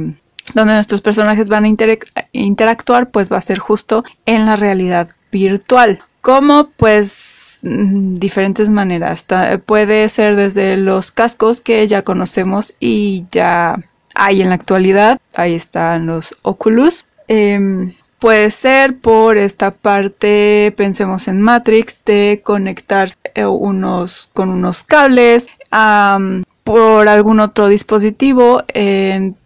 donde 0.53 0.73
nuestros 0.73 1.01
personajes 1.01 1.49
van 1.49 1.65
a 1.65 1.69
interactuar 2.33 3.09
pues 3.11 3.31
va 3.31 3.37
a 3.37 3.41
ser 3.41 3.59
justo 3.59 4.03
en 4.25 4.45
la 4.45 4.55
realidad 4.55 5.09
virtual. 5.31 6.03
Como 6.21 6.69
pues 6.71 7.59
mm, 7.61 8.15
diferentes 8.15 8.69
maneras. 8.69 9.25
Puede 9.65 10.09
ser 10.09 10.35
desde 10.35 10.75
los 10.75 11.11
cascos 11.11 11.61
que 11.61 11.87
ya 11.87 12.01
conocemos 12.03 12.73
y 12.79 13.25
ya 13.31 13.79
hay 14.15 14.41
en 14.41 14.49
la 14.49 14.55
actualidad. 14.55 15.19
Ahí 15.33 15.55
están 15.55 16.05
los 16.07 16.35
Oculus. 16.41 17.05
Em, 17.27 17.93
puede 18.19 18.49
ser 18.49 18.97
por 18.97 19.37
esta 19.37 19.71
parte, 19.71 20.73
pensemos 20.77 21.27
en 21.27 21.41
Matrix, 21.41 21.99
de 22.05 22.41
conectar 22.43 23.11
eh, 23.35 23.45
unos 23.45 24.29
con 24.33 24.49
unos 24.49 24.83
cables, 24.83 25.47
por 26.63 27.07
algún 27.07 27.39
otro 27.39 27.67
dispositivo. 27.67 28.63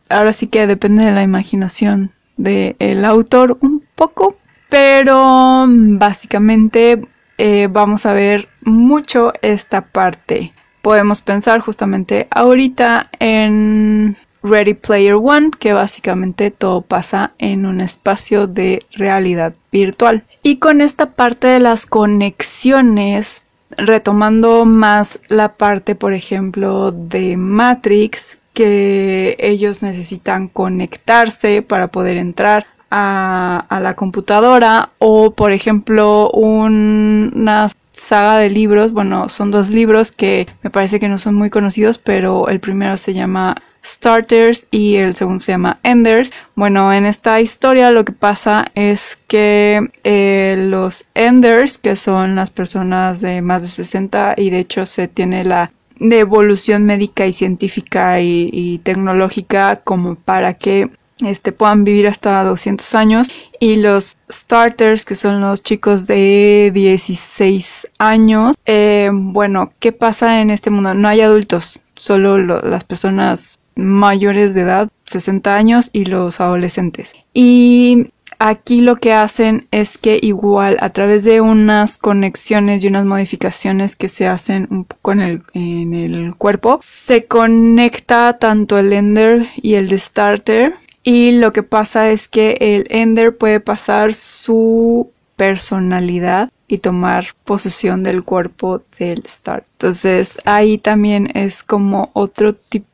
ahora 0.09 0.33
sí 0.33 0.47
que 0.47 0.67
depende 0.67 1.05
de 1.05 1.12
la 1.12 1.24
imaginación 1.24 2.12
del 2.38 3.05
autor 3.05 3.57
un 3.62 3.83
poco, 3.95 4.38
pero 4.69 5.65
básicamente 5.67 7.01
eh, 7.38 7.67
vamos 7.69 8.05
a 8.05 8.13
ver 8.13 8.50
mucho 8.62 9.33
esta 9.41 9.81
parte. 9.81 10.53
Podemos 10.81 11.21
pensar 11.21 11.59
justamente 11.62 12.27
ahorita 12.31 13.09
en 13.19 14.17
Ready 14.47 14.73
Player 14.73 15.15
One, 15.15 15.51
que 15.57 15.73
básicamente 15.73 16.51
todo 16.51 16.81
pasa 16.81 17.31
en 17.37 17.65
un 17.65 17.81
espacio 17.81 18.47
de 18.47 18.85
realidad 18.93 19.53
virtual. 19.71 20.23
Y 20.43 20.57
con 20.57 20.81
esta 20.81 21.11
parte 21.11 21.47
de 21.47 21.59
las 21.59 21.85
conexiones, 21.85 23.43
retomando 23.77 24.65
más 24.65 25.19
la 25.27 25.53
parte, 25.53 25.95
por 25.95 26.13
ejemplo, 26.13 26.91
de 26.91 27.37
Matrix, 27.37 28.37
que 28.53 29.37
ellos 29.39 29.83
necesitan 29.83 30.47
conectarse 30.47 31.61
para 31.61 31.89
poder 31.89 32.17
entrar 32.17 32.65
a, 32.89 33.79
la 33.81 33.95
computadora 33.95 34.89
o 34.97 35.31
por 35.31 35.51
ejemplo 35.51 36.31
una 36.31 37.67
saga 37.91 38.37
de 38.37 38.49
libros, 38.49 38.93
bueno, 38.93 39.29
son 39.29 39.51
dos 39.51 39.69
libros 39.69 40.11
que 40.11 40.47
me 40.63 40.69
parece 40.69 40.99
que 40.99 41.09
no 41.09 41.17
son 41.17 41.35
muy 41.35 41.49
conocidos, 41.49 41.97
pero 41.97 42.47
el 42.47 42.59
primero 42.59 42.97
se 42.97 43.13
llama 43.13 43.57
Starters 43.88 44.67
y 44.70 44.96
el 44.96 45.13
segundo 45.15 45.39
se 45.39 45.53
llama 45.53 45.79
Enders. 45.84 46.34
Bueno, 46.56 46.91
en 46.91 47.06
esta 47.06 47.39
historia 47.39 47.89
lo 47.91 48.03
que 48.03 48.12
pasa 48.12 48.72
es 48.75 49.17
que 49.27 49.89
eh, 50.03 50.56
los 50.58 51.06
Enders, 51.15 51.77
que 51.77 51.96
son 51.96 52.36
las 52.36 52.51
personas 52.51 53.22
de 53.22 53.41
más 53.41 53.62
de 53.62 53.70
60 53.70 54.36
y 54.38 54.50
de 54.50 54.60
hecho 54.60 54.86
se 54.86 55.08
tiene 55.08 55.46
la 55.46 55.72
de 56.00 56.20
evolución 56.20 56.86
médica 56.86 57.25
y 57.25 57.34
científica 57.34 58.22
y, 58.22 58.79
tecnológica 58.84 59.77
como 59.77 60.15
para 60.15 60.53
que 60.53 60.91
este, 61.25 61.51
puedan 61.51 61.84
vivir 61.84 62.08
hasta 62.08 62.44
200 62.44 62.94
años 62.94 63.32
y 63.60 63.77
los 63.77 64.15
starters 64.32 65.06
que 65.06 65.15
son 65.15 65.41
los 65.41 65.63
chicos 65.63 66.06
de 66.06 66.70
16 66.72 67.88
años 67.98 68.56
eh, 68.67 69.10
bueno 69.12 69.72
qué 69.79 69.91
pasa 69.91 70.41
en 70.41 70.51
este 70.51 70.70
mundo 70.70 70.94
no 70.94 71.08
hay 71.08 71.22
adultos 71.22 71.79
solo 71.96 72.38
las 72.38 72.84
personas 72.84 73.58
mayores 73.77 74.53
de 74.53 74.62
edad, 74.62 74.89
60 75.05 75.55
años, 75.55 75.89
y 75.93 76.05
los 76.05 76.39
adolescentes. 76.39 77.13
Y 77.34 78.07
aquí 78.39 78.81
lo 78.81 78.98
que 78.98 79.13
hacen 79.13 79.67
es 79.72 79.98
que 79.98 80.19
igual 80.22 80.77
a 80.81 80.91
través 80.91 81.24
de 81.24 81.41
unas 81.41 81.98
conexiones 81.98 82.84
y 82.84 82.88
unas 82.88 83.05
modificaciones 83.05 83.96
que 83.96 84.10
se 84.10 84.27
hacen 84.27 84.67
un 84.69 84.86
poco 84.86 85.12
en 85.12 85.22
el, 85.22 85.43
en 85.53 85.93
el 85.93 86.36
cuerpo, 86.36 86.79
se 86.81 87.25
conecta 87.25 88.38
tanto 88.39 88.77
el 88.77 88.93
ender 88.93 89.48
y 89.55 89.75
el 89.75 89.98
starter. 89.98 90.75
Y 91.03 91.31
lo 91.31 91.53
que 91.53 91.63
pasa 91.63 92.10
es 92.10 92.27
que 92.27 92.57
el 92.60 92.86
ender 92.89 93.38
puede 93.38 93.60
pasar 93.60 94.13
su 94.13 95.12
personalidad 95.38 96.50
y 96.67 96.79
tomar 96.79 97.27
posesión 97.46 98.03
del 98.03 98.24
cuerpo 98.24 98.81
del 99.00 99.24
Star. 99.25 99.63
Entonces 99.74 100.38
ahí 100.43 100.77
también 100.77 101.29
es 101.34 101.63
como 101.63 102.12
otro 102.13 102.53
tipo 102.55 102.88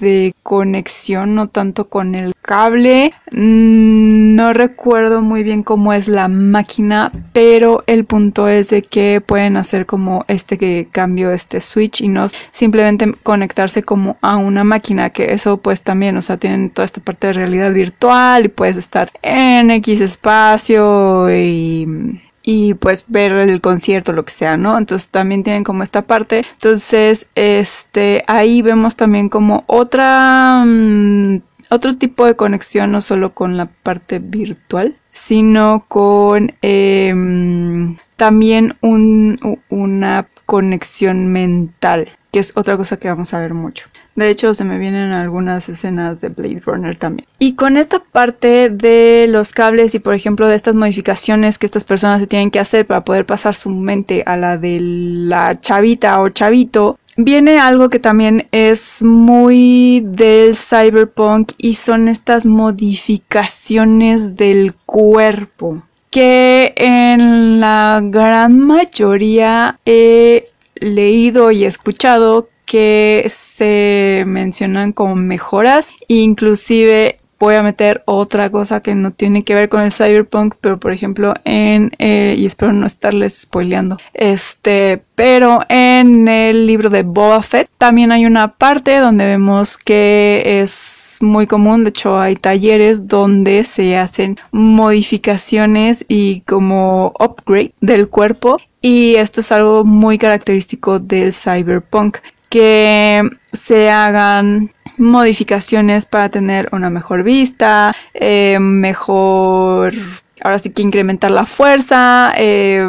de 0.00 0.34
conexión, 0.42 1.34
no 1.34 1.48
tanto 1.48 1.88
con 1.88 2.14
el 2.14 2.34
cable. 2.42 3.12
Mm, 3.30 4.34
no 4.34 4.52
recuerdo 4.52 5.22
muy 5.22 5.42
bien 5.42 5.62
cómo 5.62 5.92
es 5.92 6.08
la 6.08 6.28
máquina, 6.28 7.12
pero 7.32 7.84
el 7.86 8.04
punto 8.04 8.48
es 8.48 8.70
de 8.70 8.82
que 8.82 9.20
pueden 9.24 9.56
hacer 9.56 9.86
como 9.86 10.24
este 10.28 10.58
que 10.58 10.88
cambio 10.90 11.30
este 11.30 11.60
switch 11.60 12.00
y 12.00 12.08
no 12.08 12.26
simplemente 12.50 13.14
conectarse 13.22 13.82
como 13.82 14.16
a 14.22 14.36
una 14.36 14.64
máquina, 14.64 15.10
que 15.10 15.32
eso 15.32 15.58
pues 15.58 15.82
también, 15.82 16.16
o 16.16 16.22
sea, 16.22 16.36
tienen 16.38 16.70
toda 16.70 16.86
esta 16.86 17.00
parte 17.00 17.28
de 17.28 17.32
realidad 17.34 17.72
virtual 17.72 18.46
y 18.46 18.48
puedes 18.48 18.76
estar 18.76 19.10
en 19.22 19.70
X 19.70 20.00
espacio 20.00 21.28
y 21.30 22.20
y 22.42 22.74
pues 22.74 23.04
ver 23.08 23.32
el 23.32 23.60
concierto, 23.60 24.12
lo 24.12 24.24
que 24.24 24.32
sea, 24.32 24.56
¿no? 24.56 24.78
Entonces 24.78 25.08
también 25.08 25.42
tienen 25.42 25.64
como 25.64 25.82
esta 25.82 26.02
parte. 26.02 26.42
Entonces, 26.52 27.26
este, 27.34 28.24
ahí 28.26 28.62
vemos 28.62 28.96
también 28.96 29.28
como 29.28 29.64
otra, 29.66 30.64
mm, 30.66 31.42
otro 31.70 31.96
tipo 31.96 32.26
de 32.26 32.36
conexión, 32.36 32.92
no 32.92 33.00
solo 33.00 33.34
con 33.34 33.56
la 33.56 33.66
parte 33.66 34.18
virtual, 34.18 34.96
sino 35.12 35.84
con 35.88 36.52
em, 36.62 37.96
también 38.16 38.76
un, 38.80 39.58
una 39.68 40.28
conexión 40.50 41.28
mental, 41.28 42.08
que 42.32 42.40
es 42.40 42.50
otra 42.56 42.76
cosa 42.76 42.96
que 42.96 43.06
vamos 43.06 43.32
a 43.34 43.38
ver 43.38 43.54
mucho. 43.54 43.86
De 44.16 44.28
hecho, 44.30 44.52
se 44.52 44.64
me 44.64 44.80
vienen 44.80 45.12
algunas 45.12 45.68
escenas 45.68 46.20
de 46.20 46.30
Blade 46.30 46.60
Runner 46.66 46.96
también. 46.96 47.28
Y 47.38 47.54
con 47.54 47.76
esta 47.76 48.00
parte 48.00 48.68
de 48.68 49.26
los 49.28 49.52
cables 49.52 49.94
y, 49.94 50.00
por 50.00 50.12
ejemplo, 50.12 50.48
de 50.48 50.56
estas 50.56 50.74
modificaciones 50.74 51.56
que 51.56 51.66
estas 51.66 51.84
personas 51.84 52.20
se 52.20 52.26
tienen 52.26 52.50
que 52.50 52.58
hacer 52.58 52.84
para 52.84 53.04
poder 53.04 53.26
pasar 53.26 53.54
su 53.54 53.70
mente 53.70 54.24
a 54.26 54.36
la 54.36 54.58
de 54.58 54.78
la 54.80 55.60
chavita 55.60 56.20
o 56.20 56.30
chavito, 56.30 56.98
viene 57.16 57.60
algo 57.60 57.88
que 57.88 58.00
también 58.00 58.48
es 58.50 59.02
muy 59.02 60.02
del 60.04 60.56
cyberpunk 60.56 61.52
y 61.58 61.74
son 61.74 62.08
estas 62.08 62.44
modificaciones 62.44 64.34
del 64.34 64.74
cuerpo 64.84 65.84
que 66.10 66.72
en 66.76 67.60
la 67.60 68.00
gran 68.02 68.58
mayoría 68.58 69.78
he 69.86 70.48
leído 70.74 71.50
y 71.52 71.64
escuchado 71.64 72.48
que 72.66 73.26
se 73.28 74.24
mencionan 74.26 74.92
como 74.92 75.16
mejoras, 75.16 75.90
inclusive 76.08 77.19
voy 77.40 77.54
a 77.54 77.62
meter 77.62 78.02
otra 78.04 78.50
cosa 78.50 78.80
que 78.80 78.94
no 78.94 79.12
tiene 79.12 79.42
que 79.42 79.54
ver 79.54 79.70
con 79.70 79.80
el 79.80 79.92
cyberpunk, 79.92 80.54
pero 80.60 80.78
por 80.78 80.92
ejemplo 80.92 81.32
en, 81.44 81.90
eh, 81.98 82.36
y 82.38 82.44
espero 82.44 82.72
no 82.72 82.86
estarles 82.86 83.40
spoileando, 83.40 83.96
este, 84.12 85.02
pero 85.14 85.60
en 85.70 86.28
el 86.28 86.66
libro 86.66 86.90
de 86.90 87.02
Boba 87.02 87.42
Fett 87.42 87.68
también 87.78 88.12
hay 88.12 88.26
una 88.26 88.48
parte 88.48 88.98
donde 88.98 89.24
vemos 89.24 89.78
que 89.78 90.42
es 90.44 91.16
muy 91.22 91.46
común, 91.46 91.82
de 91.82 91.90
hecho 91.90 92.20
hay 92.20 92.36
talleres 92.36 93.08
donde 93.08 93.64
se 93.64 93.96
hacen 93.96 94.38
modificaciones 94.52 96.04
y 96.08 96.42
como 96.42 97.14
upgrade 97.18 97.72
del 97.80 98.08
cuerpo 98.08 98.58
y 98.82 99.14
esto 99.14 99.40
es 99.40 99.50
algo 99.50 99.84
muy 99.84 100.18
característico 100.18 100.98
del 100.98 101.32
cyberpunk 101.32 102.18
que 102.50 103.22
se 103.52 103.88
hagan 103.88 104.72
modificaciones 105.00 106.06
para 106.06 106.28
tener 106.28 106.68
una 106.72 106.90
mejor 106.90 107.24
vista, 107.24 107.94
eh, 108.14 108.58
mejor 108.60 109.94
ahora 110.42 110.58
sí 110.58 110.70
que 110.70 110.82
incrementar 110.82 111.30
la 111.30 111.44
fuerza, 111.44 112.32
eh, 112.36 112.86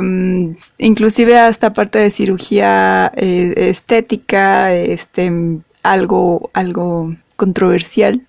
inclusive 0.77 1.37
hasta 1.37 1.73
parte 1.73 1.99
de 1.99 2.09
cirugía 2.09 3.11
eh, 3.15 3.53
estética, 3.57 4.73
este, 4.73 5.31
algo, 5.83 6.49
algo 6.53 7.15
controversial. 7.35 8.21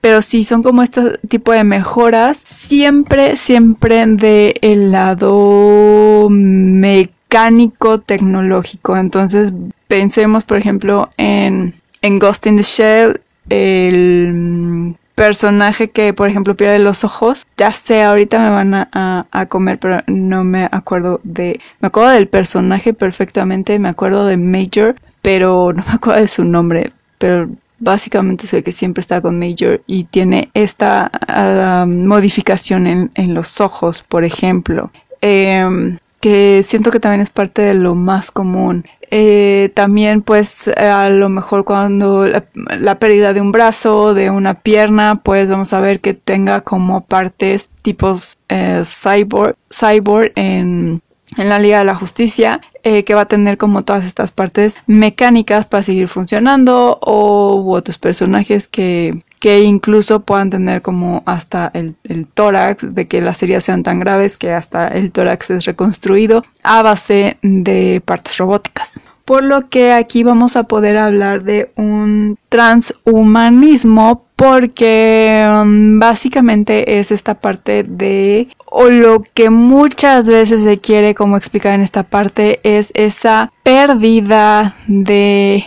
pero 0.00 0.20
sí, 0.20 0.44
son 0.44 0.62
como 0.62 0.82
este 0.82 1.18
tipo 1.28 1.52
de 1.52 1.64
mejoras, 1.64 2.36
siempre, 2.36 3.36
siempre 3.36 4.04
de 4.06 4.54
el 4.60 4.92
lado 4.92 6.28
mecánico 6.30 7.98
tecnológico. 8.00 8.96
Entonces, 8.96 9.52
pensemos, 9.88 10.44
por 10.44 10.58
ejemplo, 10.58 11.10
en 11.16 11.74
en 12.02 12.18
Ghost 12.18 12.46
in 12.46 12.56
the 12.56 12.62
Shell, 12.62 13.20
el 13.48 14.96
personaje 15.16 15.90
que, 15.90 16.12
por 16.12 16.28
ejemplo, 16.28 16.54
pierde 16.54 16.78
los 16.78 17.02
ojos, 17.02 17.46
ya 17.56 17.72
sé, 17.72 18.02
ahorita 18.02 18.38
me 18.38 18.50
van 18.50 18.74
a, 18.74 19.46
comer, 19.48 19.78
pero 19.78 20.02
no 20.06 20.44
me 20.44 20.68
acuerdo 20.70 21.20
de... 21.24 21.58
Me 21.80 21.88
acuerdo 21.88 22.10
del 22.10 22.28
personaje 22.28 22.92
perfectamente, 22.92 23.78
me 23.78 23.88
acuerdo 23.88 24.26
de 24.26 24.36
Major, 24.36 24.94
pero 25.22 25.72
no 25.72 25.82
me 25.86 25.94
acuerdo 25.94 26.20
de 26.20 26.28
su 26.28 26.44
nombre, 26.44 26.92
pero 27.18 27.48
básicamente 27.78 28.44
es 28.44 28.54
el 28.54 28.62
que 28.62 28.72
siempre 28.72 29.00
está 29.00 29.20
con 29.20 29.38
Major 29.38 29.82
y 29.86 30.04
tiene 30.04 30.50
esta 30.54 31.10
ah, 31.28 31.86
modificación 31.88 32.86
en, 32.86 33.10
en, 33.14 33.34
los 33.34 33.60
ojos, 33.60 34.04
por 34.06 34.24
ejemplo. 34.24 34.90
Em, 35.22 35.98
que 36.20 36.62
siento 36.62 36.90
que 36.90 37.00
también 37.00 37.20
es 37.20 37.30
parte 37.30 37.62
de 37.62 37.74
lo 37.74 37.94
más 37.94 38.30
común. 38.30 38.84
Eh, 39.10 39.70
también 39.74 40.22
pues 40.22 40.68
a 40.68 41.08
lo 41.08 41.28
mejor 41.28 41.64
cuando 41.64 42.26
la, 42.26 42.98
pérdida 42.98 43.32
de 43.32 43.40
un 43.40 43.52
brazo, 43.52 44.14
de 44.14 44.30
una 44.30 44.60
pierna, 44.60 45.22
pues 45.22 45.50
vamos 45.50 45.72
a 45.72 45.80
ver 45.80 46.00
que 46.00 46.14
tenga 46.14 46.62
como 46.62 47.04
partes 47.04 47.68
tipos 47.82 48.36
eh, 48.48 48.82
cyborg, 48.84 49.56
cyborg 49.70 50.32
en, 50.34 51.02
en 51.36 51.48
la 51.48 51.58
Liga 51.58 51.78
de 51.78 51.84
la 51.84 51.94
Justicia, 51.94 52.60
eh, 52.82 53.04
que 53.04 53.14
va 53.14 53.22
a 53.22 53.28
tener 53.28 53.58
como 53.58 53.82
todas 53.82 54.06
estas 54.06 54.32
partes 54.32 54.76
mecánicas 54.86 55.66
para 55.66 55.82
seguir 55.82 56.08
funcionando 56.08 56.98
o 57.00 57.64
otros 57.72 57.98
personajes 57.98 58.68
que 58.68 59.22
que 59.38 59.62
incluso 59.62 60.20
puedan 60.20 60.50
tener 60.50 60.82
como 60.82 61.22
hasta 61.26 61.70
el, 61.74 61.94
el, 62.04 62.26
tórax, 62.26 62.94
de 62.94 63.06
que 63.06 63.20
las 63.20 63.42
heridas 63.42 63.64
sean 63.64 63.82
tan 63.82 64.00
graves 64.00 64.36
que 64.36 64.52
hasta 64.52 64.88
el 64.88 65.12
tórax 65.12 65.50
es 65.50 65.64
reconstruido 65.64 66.42
a 66.62 66.82
base 66.82 67.36
de 67.42 68.02
partes 68.04 68.38
robóticas. 68.38 69.00
Por 69.24 69.42
lo 69.42 69.68
que 69.68 69.92
aquí 69.92 70.22
vamos 70.22 70.56
a 70.56 70.64
poder 70.64 70.96
hablar 70.96 71.42
de 71.42 71.72
un 71.74 72.38
transhumanismo 72.48 74.26
porque 74.36 75.42
um, 75.44 75.98
básicamente 75.98 77.00
es 77.00 77.10
esta 77.10 77.34
parte 77.34 77.82
de 77.82 78.48
o 78.66 78.84
lo 78.84 79.22
que 79.34 79.50
muchas 79.50 80.28
veces 80.28 80.62
se 80.62 80.78
quiere 80.78 81.14
como 81.14 81.36
explicar 81.36 81.74
en 81.74 81.80
esta 81.80 82.02
parte 82.02 82.60
es 82.62 82.92
esa 82.94 83.52
pérdida 83.66 84.76
de 84.86 85.64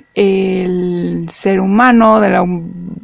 ser 1.28 1.60
humano, 1.60 2.22
de 2.22 2.30
la 2.30 2.46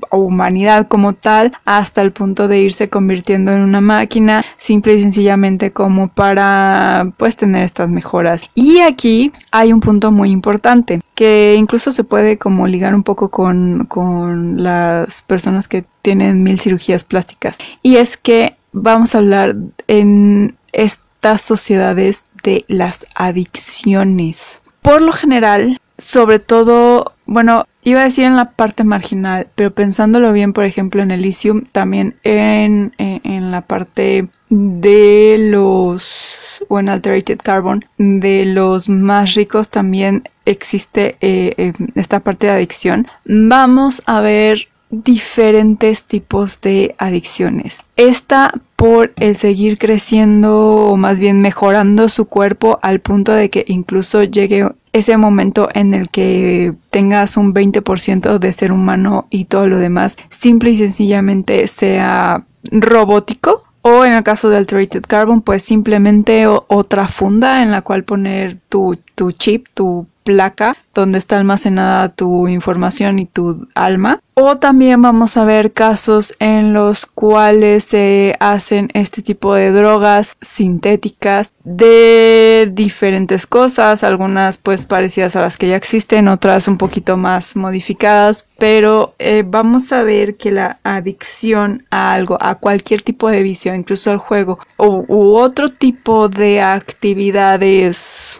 humanidad 0.09 0.87
como 0.87 1.11
tal, 1.11 1.51
hasta 1.65 2.01
el 2.01 2.13
punto 2.13 2.47
de 2.47 2.61
irse 2.61 2.87
convirtiendo 2.89 3.51
en 3.51 3.59
una 3.59 3.81
máquina, 3.81 4.45
simple 4.55 4.93
y 4.93 4.99
sencillamente 5.01 5.71
como 5.71 6.07
para 6.07 7.11
pues 7.17 7.35
tener 7.35 7.63
estas 7.63 7.89
mejoras. 7.89 8.43
Y 8.55 8.79
aquí 8.79 9.33
hay 9.51 9.73
un 9.73 9.81
punto 9.81 10.13
muy 10.13 10.31
importante 10.31 11.01
que 11.13 11.55
incluso 11.57 11.91
se 11.91 12.05
puede 12.05 12.37
como 12.37 12.65
ligar 12.65 12.95
un 12.95 13.03
poco 13.03 13.27
con, 13.27 13.87
con 13.89 14.63
las 14.63 15.23
personas 15.23 15.67
que 15.67 15.83
tienen 16.03 16.41
mil 16.41 16.57
cirugías 16.57 17.03
plásticas. 17.03 17.57
Y 17.83 17.97
es 17.97 18.15
que 18.15 18.55
vamos 18.71 19.13
a 19.13 19.17
hablar 19.17 19.57
en 19.87 20.55
estas 20.71 21.41
sociedades 21.41 22.27
de 22.43 22.63
las 22.69 23.05
adicciones. 23.13 24.61
Por 24.85 25.01
lo 25.01 25.11
general, 25.13 25.81
sobre 25.97 26.37
todo, 26.37 27.13
bueno, 27.25 27.65
iba 27.83 28.01
a 28.01 28.03
decir 28.03 28.25
en 28.25 28.35
la 28.35 28.51
parte 28.51 28.83
marginal, 28.83 29.47
pero 29.55 29.71
pensándolo 29.71 30.31
bien, 30.31 30.53
por 30.53 30.63
ejemplo, 30.63 31.01
en 31.01 31.09
Elysium, 31.09 31.65
también 31.71 32.17
en, 32.23 32.93
en, 32.99 33.49
la 33.49 33.61
parte 33.61 34.27
de 34.49 35.37
los, 35.39 36.37
o 36.67 36.79
en 36.79 36.89
Alterated 36.89 37.39
Carbon, 37.43 37.83
de 37.97 38.45
los 38.45 38.87
más 38.87 39.33
ricos 39.33 39.69
también 39.69 40.21
existe 40.45 41.17
eh, 41.19 41.73
esta 41.95 42.19
parte 42.19 42.45
de 42.45 42.53
adicción. 42.53 43.07
Vamos 43.25 44.03
a 44.05 44.21
ver 44.21 44.67
diferentes 44.89 46.03
tipos 46.03 46.61
de 46.61 46.95
adicciones. 46.97 47.81
Esta 47.95 48.53
por 48.75 49.13
el 49.17 49.35
seguir 49.35 49.77
creciendo 49.77 50.57
o 50.57 50.97
más 50.97 51.19
bien 51.19 51.41
mejorando 51.41 52.09
su 52.09 52.25
cuerpo 52.25 52.79
al 52.81 52.99
punto 52.99 53.31
de 53.31 53.49
que 53.49 53.65
incluso 53.67 54.23
llegue 54.23 54.69
ese 54.93 55.17
momento 55.17 55.69
en 55.73 55.93
el 55.93 56.09
que 56.09 56.73
tengas 56.89 57.35
un 57.37 57.53
20% 57.53 58.37
de 58.37 58.53
ser 58.53 58.71
humano 58.71 59.27
y 59.29 59.45
todo 59.45 59.67
lo 59.67 59.79
demás 59.79 60.17
simple 60.29 60.71
y 60.71 60.77
sencillamente 60.77 61.67
sea 61.67 62.45
robótico 62.71 63.63
o 63.81 64.05
en 64.05 64.13
el 64.13 64.23
caso 64.23 64.49
de 64.49 64.57
Alterated 64.57 65.03
Carbon 65.07 65.41
pues 65.41 65.63
simplemente 65.63 66.47
otra 66.47 67.07
funda 67.07 67.61
en 67.61 67.71
la 67.71 67.81
cual 67.81 68.03
poner 68.03 68.57
tu, 68.69 68.97
tu 69.15 69.31
chip, 69.31 69.67
tu 69.73 70.07
placa 70.25 70.75
donde 70.93 71.19
está 71.19 71.37
almacenada 71.37 72.09
tu 72.09 72.47
información 72.47 73.19
y 73.19 73.25
tu 73.25 73.67
alma. 73.75 74.21
O 74.33 74.57
también 74.57 75.01
vamos 75.01 75.37
a 75.37 75.45
ver 75.45 75.71
casos 75.71 76.33
en 76.39 76.73
los 76.73 77.05
cuales 77.05 77.85
se 77.85 78.35
hacen 78.41 78.89
este 78.93 79.21
tipo 79.21 79.53
de 79.53 79.71
drogas 79.71 80.35
sintéticas 80.41 81.51
de 81.63 82.69
diferentes 82.73 83.45
cosas, 83.45 84.03
algunas 84.03 84.57
pues 84.57 84.85
parecidas 84.85 85.35
a 85.37 85.41
las 85.41 85.57
que 85.57 85.69
ya 85.69 85.77
existen, 85.77 86.27
otras 86.27 86.67
un 86.67 86.77
poquito 86.77 87.15
más 87.15 87.55
modificadas, 87.55 88.45
pero 88.57 89.15
eh, 89.19 89.43
vamos 89.45 89.93
a 89.93 90.03
ver 90.03 90.35
que 90.35 90.51
la 90.51 90.79
adicción 90.83 91.85
a 91.89 92.11
algo, 92.11 92.37
a 92.41 92.55
cualquier 92.55 93.01
tipo 93.01 93.29
de 93.29 93.41
vicio, 93.41 93.73
incluso 93.73 94.11
al 94.11 94.17
juego 94.17 94.59
u 94.77 95.35
otro 95.35 95.69
tipo 95.69 96.27
de 96.27 96.61
actividades 96.61 98.39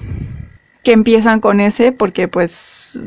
que 0.86 0.94
empiezan 0.94 1.42
con 1.42 1.60
ese, 1.60 1.92
porque 1.92 2.30
pues 2.30 2.98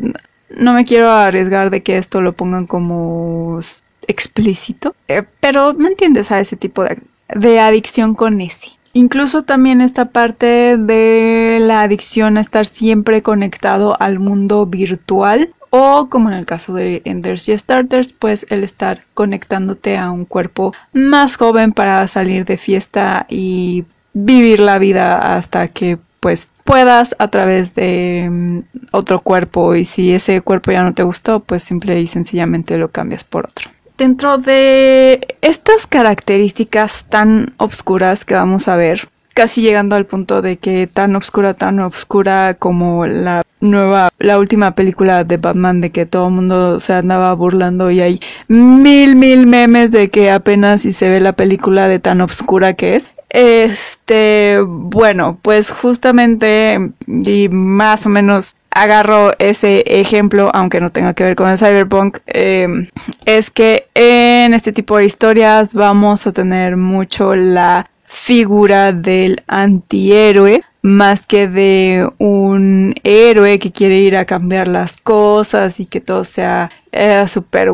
no 0.51 0.75
me 0.75 0.85
quiero 0.85 1.11
arriesgar 1.11 1.71
de 1.71 1.83
que 1.83 1.97
esto 1.97 2.21
lo 2.21 2.35
pongan 2.35 2.67
como 2.67 3.61
explícito, 4.07 4.95
eh, 5.07 5.23
pero 5.41 5.73
me 5.75 5.89
entiendes 5.89 6.33
a 6.33 6.41
ese 6.41 6.57
tipo 6.57 6.83
de, 6.83 6.99
de 7.35 7.61
adicción 7.61 8.15
con 8.15 8.41
ese. 8.41 8.71
Incluso 8.95 9.45
también 9.45 9.81
esta 9.81 10.07
parte 10.07 10.77
de 10.77 11.59
la 11.61 11.83
adicción 11.83 12.37
a 12.37 12.41
estar 12.41 12.67
siempre 12.67 13.23
conectado 13.23 13.97
al 14.01 14.19
mundo 14.19 14.67
virtual 14.67 15.55
o 15.71 16.09
como 16.11 16.31
en 16.31 16.37
el 16.37 16.47
caso 16.47 16.75
de 16.75 17.03
Enders 17.05 17.49
y 17.49 17.57
Starters, 17.57 18.13
pues 18.13 18.45
el 18.49 18.65
estar 18.65 19.05
conectándote 19.15 19.97
a 19.97 20.11
un 20.11 20.25
cuerpo 20.25 20.73
más 20.93 21.37
joven 21.37 21.73
para 21.73 22.09
salir 22.09 22.45
de 22.45 22.57
fiesta 22.57 23.27
y 23.29 23.85
vivir 24.15 24.59
la 24.59 24.79
vida 24.79 25.37
hasta 25.37 25.69
que 25.69 25.99
pues 26.21 26.49
puedas 26.65 27.15
a 27.19 27.29
través 27.29 27.75
de 27.75 28.29
mm, 28.31 28.59
otro 28.93 29.21
cuerpo 29.21 29.75
y 29.75 29.85
si 29.85 30.13
ese 30.13 30.41
cuerpo 30.41 30.73
ya 30.73 30.83
no 30.83 30.95
te 30.95 31.03
gustó, 31.03 31.41
pues 31.41 31.63
simple 31.63 32.01
y 32.01 32.07
sencillamente 32.07 32.79
lo 32.79 32.91
cambias 32.91 33.25
por 33.25 33.47
otro. 33.47 33.71
Dentro 33.97 34.39
de 34.39 35.37
estas 35.41 35.87
características 35.87 37.05
tan 37.09 37.55
obscuras 37.57 38.25
que 38.25 38.35
vamos 38.35 38.69
a 38.69 38.77
ver, 38.77 39.09
casi 39.35 39.61
llegando 39.61 39.97
al 39.97 40.07
punto 40.07 40.43
de 40.43 40.57
que 40.57 40.87
tan 40.87 41.17
obscura, 41.17 41.55
tan 41.55 41.81
obscura 41.81 42.55
como 42.55 43.07
la 43.07 43.43
nueva, 43.61 44.11
la 44.19 44.39
última 44.39 44.75
película 44.75 45.25
de 45.25 45.37
Batman 45.37 45.81
de 45.81 45.91
que 45.91 46.07
todo 46.07 46.27
el 46.27 46.35
mundo 46.35 46.81
se 46.81 46.93
andaba 46.93 47.33
burlando 47.35 47.91
y 47.91 48.01
hay 48.01 48.21
mil, 48.49 49.17
mil 49.17 49.47
memes 49.47 49.91
de 49.91 50.11
que 50.11 50.31
apenas 50.31 50.83
si 50.83 50.93
se 50.93 51.09
ve 51.09 51.21
la 51.21 51.33
película 51.33 51.89
de 51.89 51.99
tan 51.99 52.21
obscura 52.21 52.75
que 52.75 52.97
es. 52.97 53.11
Este, 53.31 54.59
bueno, 54.67 55.39
pues 55.43 55.71
justamente 55.71 56.93
y 57.07 57.49
más 57.49 58.07
o 58.07 58.09
menos 58.09 58.55
agarro 58.71 59.33
ese 59.39 59.83
ejemplo, 59.87 60.51
aunque 60.55 60.81
no 60.81 60.91
tenga 60.91 61.15
que 61.15 61.25
ver 61.25 61.37
con 61.37 61.49
el 61.49 61.59
cyberpunk, 61.59 62.19
em, 62.27 62.87
es 63.25 63.51
que 63.51 63.89
en 63.95 64.55
este 64.55 64.73
tipo 64.73 64.97
de 64.97 65.05
historias 65.05 65.75
vamos 65.75 66.27
a 66.27 66.33
tener 66.33 66.77
mucho 66.77 67.35
la 67.35 67.91
figura 68.05 68.93
del 68.93 69.43
antihéroe 69.47 70.65
más 70.83 71.27
que 71.27 71.49
de 71.49 72.09
un 72.19 72.95
héroe 73.03 73.59
que 73.59 73.73
quiere 73.73 73.99
ir 73.99 74.17
a 74.17 74.25
cambiar 74.25 74.69
las 74.69 74.97
cosas 74.97 75.81
y 75.81 75.87
que 75.87 76.01
todo 76.01 76.25
sea 76.25 76.71
eh, 76.93 77.27
super 77.27 77.73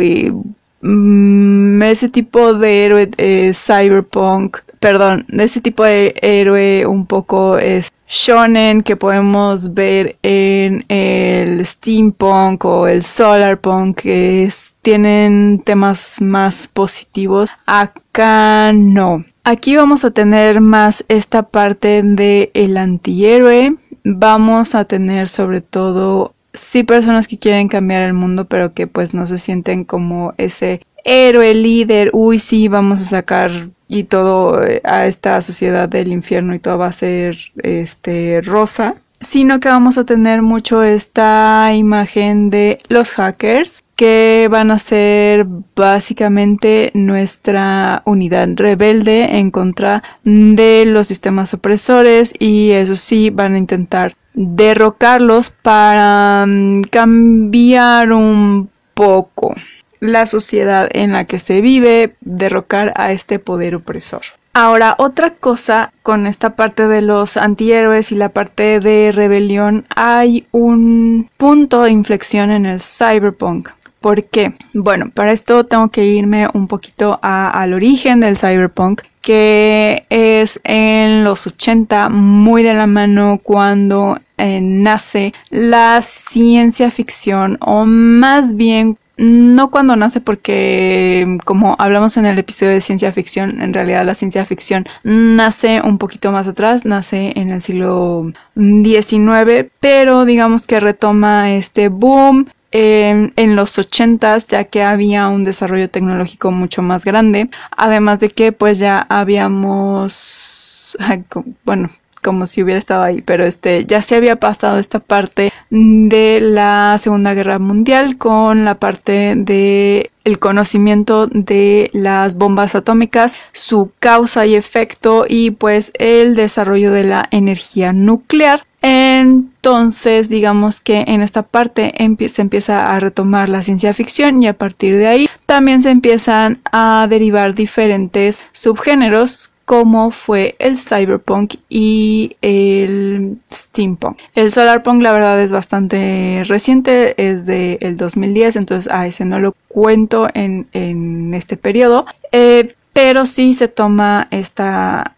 y 0.00 0.32
Mm, 0.82 1.82
ese 1.82 2.08
tipo 2.08 2.54
de 2.54 2.84
héroe 2.84 3.10
cyberpunk, 3.52 4.58
perdón, 4.78 5.26
ese 5.30 5.60
tipo 5.60 5.84
de 5.84 6.14
héroe 6.22 6.86
un 6.86 7.06
poco 7.06 7.58
es 7.58 7.92
shonen 8.10 8.82
que 8.82 8.96
podemos 8.96 9.72
ver 9.72 10.16
en 10.22 10.84
el 10.88 11.64
steampunk 11.64 12.64
o 12.64 12.88
el 12.88 13.02
solarpunk 13.02 14.00
que 14.00 14.48
tienen 14.82 15.62
temas 15.64 16.16
más 16.20 16.66
positivos. 16.66 17.48
Acá 17.66 18.72
no. 18.72 19.24
Aquí 19.44 19.76
vamos 19.76 20.04
a 20.04 20.10
tener 20.10 20.60
más 20.60 21.04
esta 21.08 21.44
parte 21.44 22.02
de 22.02 22.50
el 22.54 22.76
antihéroe. 22.76 23.76
Vamos 24.02 24.74
a 24.74 24.84
tener 24.84 25.28
sobre 25.28 25.60
todo 25.60 26.34
sí 26.54 26.82
personas 26.82 27.28
que 27.28 27.38
quieren 27.38 27.68
cambiar 27.68 28.02
el 28.02 28.14
mundo, 28.14 28.46
pero 28.46 28.74
que 28.74 28.86
pues 28.86 29.14
no 29.14 29.26
se 29.26 29.38
sienten 29.38 29.84
como 29.84 30.34
ese 30.38 30.80
héroe 31.04 31.54
líder. 31.54 32.10
Uy, 32.12 32.38
sí, 32.38 32.68
vamos 32.68 33.00
a 33.02 33.04
sacar 33.04 33.50
y 33.88 34.04
todo 34.04 34.62
eh, 34.64 34.80
a 34.84 35.06
esta 35.06 35.40
sociedad 35.42 35.88
del 35.88 36.08
infierno 36.12 36.54
y 36.54 36.58
todo 36.60 36.78
va 36.78 36.86
a 36.86 36.92
ser 36.92 37.36
este 37.62 38.40
rosa 38.42 38.96
sino 39.20 39.60
que 39.60 39.68
vamos 39.68 39.98
a 39.98 40.04
tener 40.04 40.42
mucho 40.42 40.82
esta 40.82 41.72
imagen 41.74 42.50
de 42.50 42.80
los 42.88 43.10
hackers 43.10 43.84
que 43.94 44.48
van 44.50 44.70
a 44.70 44.78
ser 44.78 45.46
básicamente 45.76 46.90
nuestra 46.94 48.02
unidad 48.06 48.48
rebelde 48.54 49.38
en 49.38 49.50
contra 49.50 50.02
de 50.24 50.84
los 50.86 51.06
sistemas 51.06 51.52
opresores 51.52 52.32
y 52.38 52.70
eso 52.70 52.96
sí 52.96 53.28
van 53.28 53.54
a 53.54 53.58
intentar 53.58 54.14
derrocarlos 54.40 55.50
para 55.50 56.46
mm, 56.46 56.82
cambiar 56.84 58.12
un 58.12 58.70
poco 58.94 59.54
la 60.00 60.24
sociedad 60.24 60.88
en 60.92 61.12
la 61.12 61.26
que 61.26 61.38
se 61.38 61.60
vive, 61.60 62.16
derrocar 62.20 62.94
a 62.96 63.12
este 63.12 63.38
poder 63.38 63.74
opresor. 63.74 64.22
Ahora, 64.54 64.96
otra 64.98 65.34
cosa 65.34 65.92
con 66.02 66.26
esta 66.26 66.56
parte 66.56 66.88
de 66.88 67.02
los 67.02 67.36
antihéroes 67.36 68.12
y 68.12 68.16
la 68.16 68.30
parte 68.30 68.80
de 68.80 69.12
rebelión, 69.12 69.86
hay 69.94 70.46
un 70.52 71.28
punto 71.36 71.82
de 71.82 71.90
inflexión 71.90 72.50
en 72.50 72.64
el 72.64 72.80
cyberpunk. 72.80 73.68
¿Por 74.00 74.24
qué? 74.24 74.54
Bueno, 74.72 75.10
para 75.14 75.32
esto 75.32 75.64
tengo 75.64 75.88
que 75.88 76.06
irme 76.06 76.48
un 76.54 76.68
poquito 76.68 77.18
al 77.22 77.74
origen 77.74 78.20
del 78.20 78.38
cyberpunk, 78.38 79.02
que 79.20 80.06
es 80.08 80.58
en 80.64 81.22
los 81.22 81.46
80, 81.46 82.08
muy 82.08 82.62
de 82.62 82.72
la 82.72 82.86
mano 82.86 83.40
cuando 83.42 84.18
eh, 84.38 84.60
nace 84.62 85.34
la 85.50 86.00
ciencia 86.02 86.90
ficción, 86.90 87.58
o 87.60 87.84
más 87.84 88.56
bien 88.56 88.96
no 89.18 89.70
cuando 89.70 89.96
nace 89.96 90.22
porque 90.22 91.36
como 91.44 91.76
hablamos 91.78 92.16
en 92.16 92.24
el 92.24 92.38
episodio 92.38 92.72
de 92.72 92.80
ciencia 92.80 93.12
ficción, 93.12 93.60
en 93.60 93.74
realidad 93.74 94.06
la 94.06 94.14
ciencia 94.14 94.46
ficción 94.46 94.86
nace 95.04 95.82
un 95.82 95.98
poquito 95.98 96.32
más 96.32 96.48
atrás, 96.48 96.86
nace 96.86 97.34
en 97.36 97.50
el 97.50 97.60
siglo 97.60 98.32
XIX, 98.56 99.70
pero 99.78 100.24
digamos 100.24 100.66
que 100.66 100.80
retoma 100.80 101.52
este 101.54 101.88
boom 101.88 102.46
en, 102.72 103.56
los 103.56 103.78
80 103.78 104.38
ya 104.48 104.64
que 104.64 104.82
había 104.82 105.28
un 105.28 105.44
desarrollo 105.44 105.90
tecnológico 105.90 106.50
mucho 106.50 106.82
más 106.82 107.04
grande, 107.04 107.50
además 107.76 108.20
de 108.20 108.30
que 108.30 108.52
pues 108.52 108.78
ya 108.78 109.06
habíamos, 109.08 110.96
bueno, 111.64 111.90
como 112.22 112.46
si 112.46 112.62
hubiera 112.62 112.78
estado 112.78 113.02
ahí, 113.02 113.22
pero 113.22 113.44
este 113.44 113.86
ya 113.86 114.02
se 114.02 114.16
había 114.16 114.36
pasado 114.36 114.78
esta 114.78 115.00
parte 115.00 115.52
de 115.70 116.38
la 116.40 116.96
Segunda 116.98 117.34
Guerra 117.34 117.58
Mundial 117.58 118.18
con 118.18 118.64
la 118.64 118.74
parte 118.74 119.34
de 119.36 120.10
el 120.24 120.38
conocimiento 120.38 121.26
de 121.26 121.90
las 121.94 122.34
bombas 122.34 122.74
atómicas, 122.74 123.36
su 123.52 123.92
causa 123.98 124.46
y 124.46 124.54
efecto 124.54 125.24
y 125.28 125.52
pues 125.52 125.92
el 125.98 126.34
desarrollo 126.34 126.92
de 126.92 127.04
la 127.04 127.26
energía 127.30 127.92
nuclear. 127.92 128.64
Entonces, 128.82 130.28
digamos 130.28 130.80
que 130.80 131.04
en 131.06 131.20
esta 131.20 131.42
parte 131.42 131.92
se 132.28 132.42
empieza 132.42 132.94
a 132.94 133.00
retomar 133.00 133.48
la 133.48 133.62
ciencia 133.62 133.92
ficción 133.92 134.42
y 134.42 134.46
a 134.46 134.54
partir 134.54 134.96
de 134.96 135.06
ahí 135.06 135.28
también 135.46 135.82
se 135.82 135.90
empiezan 135.90 136.60
a 136.72 137.06
derivar 137.08 137.54
diferentes 137.54 138.42
subgéneros 138.52 139.50
como 139.70 140.10
fue 140.10 140.56
el 140.58 140.76
cyberpunk 140.76 141.54
y 141.68 142.36
el 142.42 143.38
steampunk. 143.52 144.18
El 144.34 144.50
solarpunk 144.50 145.00
la 145.00 145.12
verdad 145.12 145.40
es 145.40 145.52
bastante 145.52 146.42
reciente, 146.44 147.14
es 147.30 147.46
del 147.46 147.78
el 147.80 147.96
2010, 147.96 148.56
entonces 148.56 148.92
a 148.92 149.06
ese 149.06 149.24
no 149.24 149.38
lo 149.38 149.54
cuento 149.68 150.26
en, 150.34 151.32
este 151.34 151.56
periodo, 151.56 152.04
eh, 152.32 152.74
pero 152.92 153.26
sí 153.26 153.54
se 153.54 153.68
toma 153.68 154.26
esta, 154.32 155.14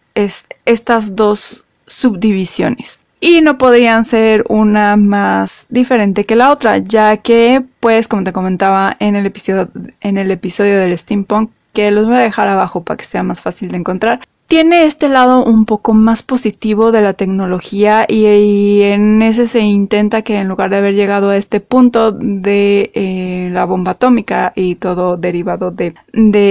estas 0.67 1.17
dos 1.17 1.65
subdivisiones 1.87 2.99
y 3.23 3.41
no 3.41 3.57
podrían 3.57 4.05
ser 4.05 4.45
una 4.49 4.97
más 4.97 5.67
diferente 5.69 6.27
que 6.27 6.35
la 6.35 6.51
otra, 6.51 6.79
ya 6.79 7.19
que, 7.19 7.63
pues, 7.79 8.09
como 8.09 8.25
te 8.25 8.33
comentaba 8.33 8.97
en 8.99 9.15
el 9.15 9.25
episodio, 9.27 9.71
en 10.01 10.19
el 10.19 10.33
episodio 10.33 10.77
del 10.77 10.99
steampunk, 10.99 11.53
que 11.73 11.93
los 11.93 12.07
voy 12.07 12.17
a 12.17 12.19
dejar 12.19 12.49
abajo 12.49 12.83
para 12.83 12.97
que 12.97 13.05
sea 13.05 13.23
más 13.23 13.41
fácil 13.41 13.69
de 13.69 13.77
encontrar, 13.77 14.27
tiene 14.53 14.85
este 14.85 15.09
lado 15.09 15.43
un 15.43 15.65
poco 15.65 15.95
más 15.95 16.23
positivo 16.23 16.93
de 16.93 17.01
la 17.01 17.15
tecnología 17.15 18.05
y, 18.07 18.83
en 18.83 19.23
ese 19.23 19.47
se 19.47 19.61
intenta 19.61 20.21
que 20.21 20.37
en 20.37 20.49
lugar 20.49 20.69
de 20.69 20.77
haber 20.77 20.95
llegado 20.95 21.31
a 21.31 21.39
este 21.39 21.61
punto 21.61 22.13
de 22.13 22.91
eh, 22.93 23.49
la 23.51 23.65
bomba 23.65 23.93
atómica 23.93 24.53
y 24.55 24.75
todo 24.75 25.17
derivado 25.17 25.71
de, 25.71 25.95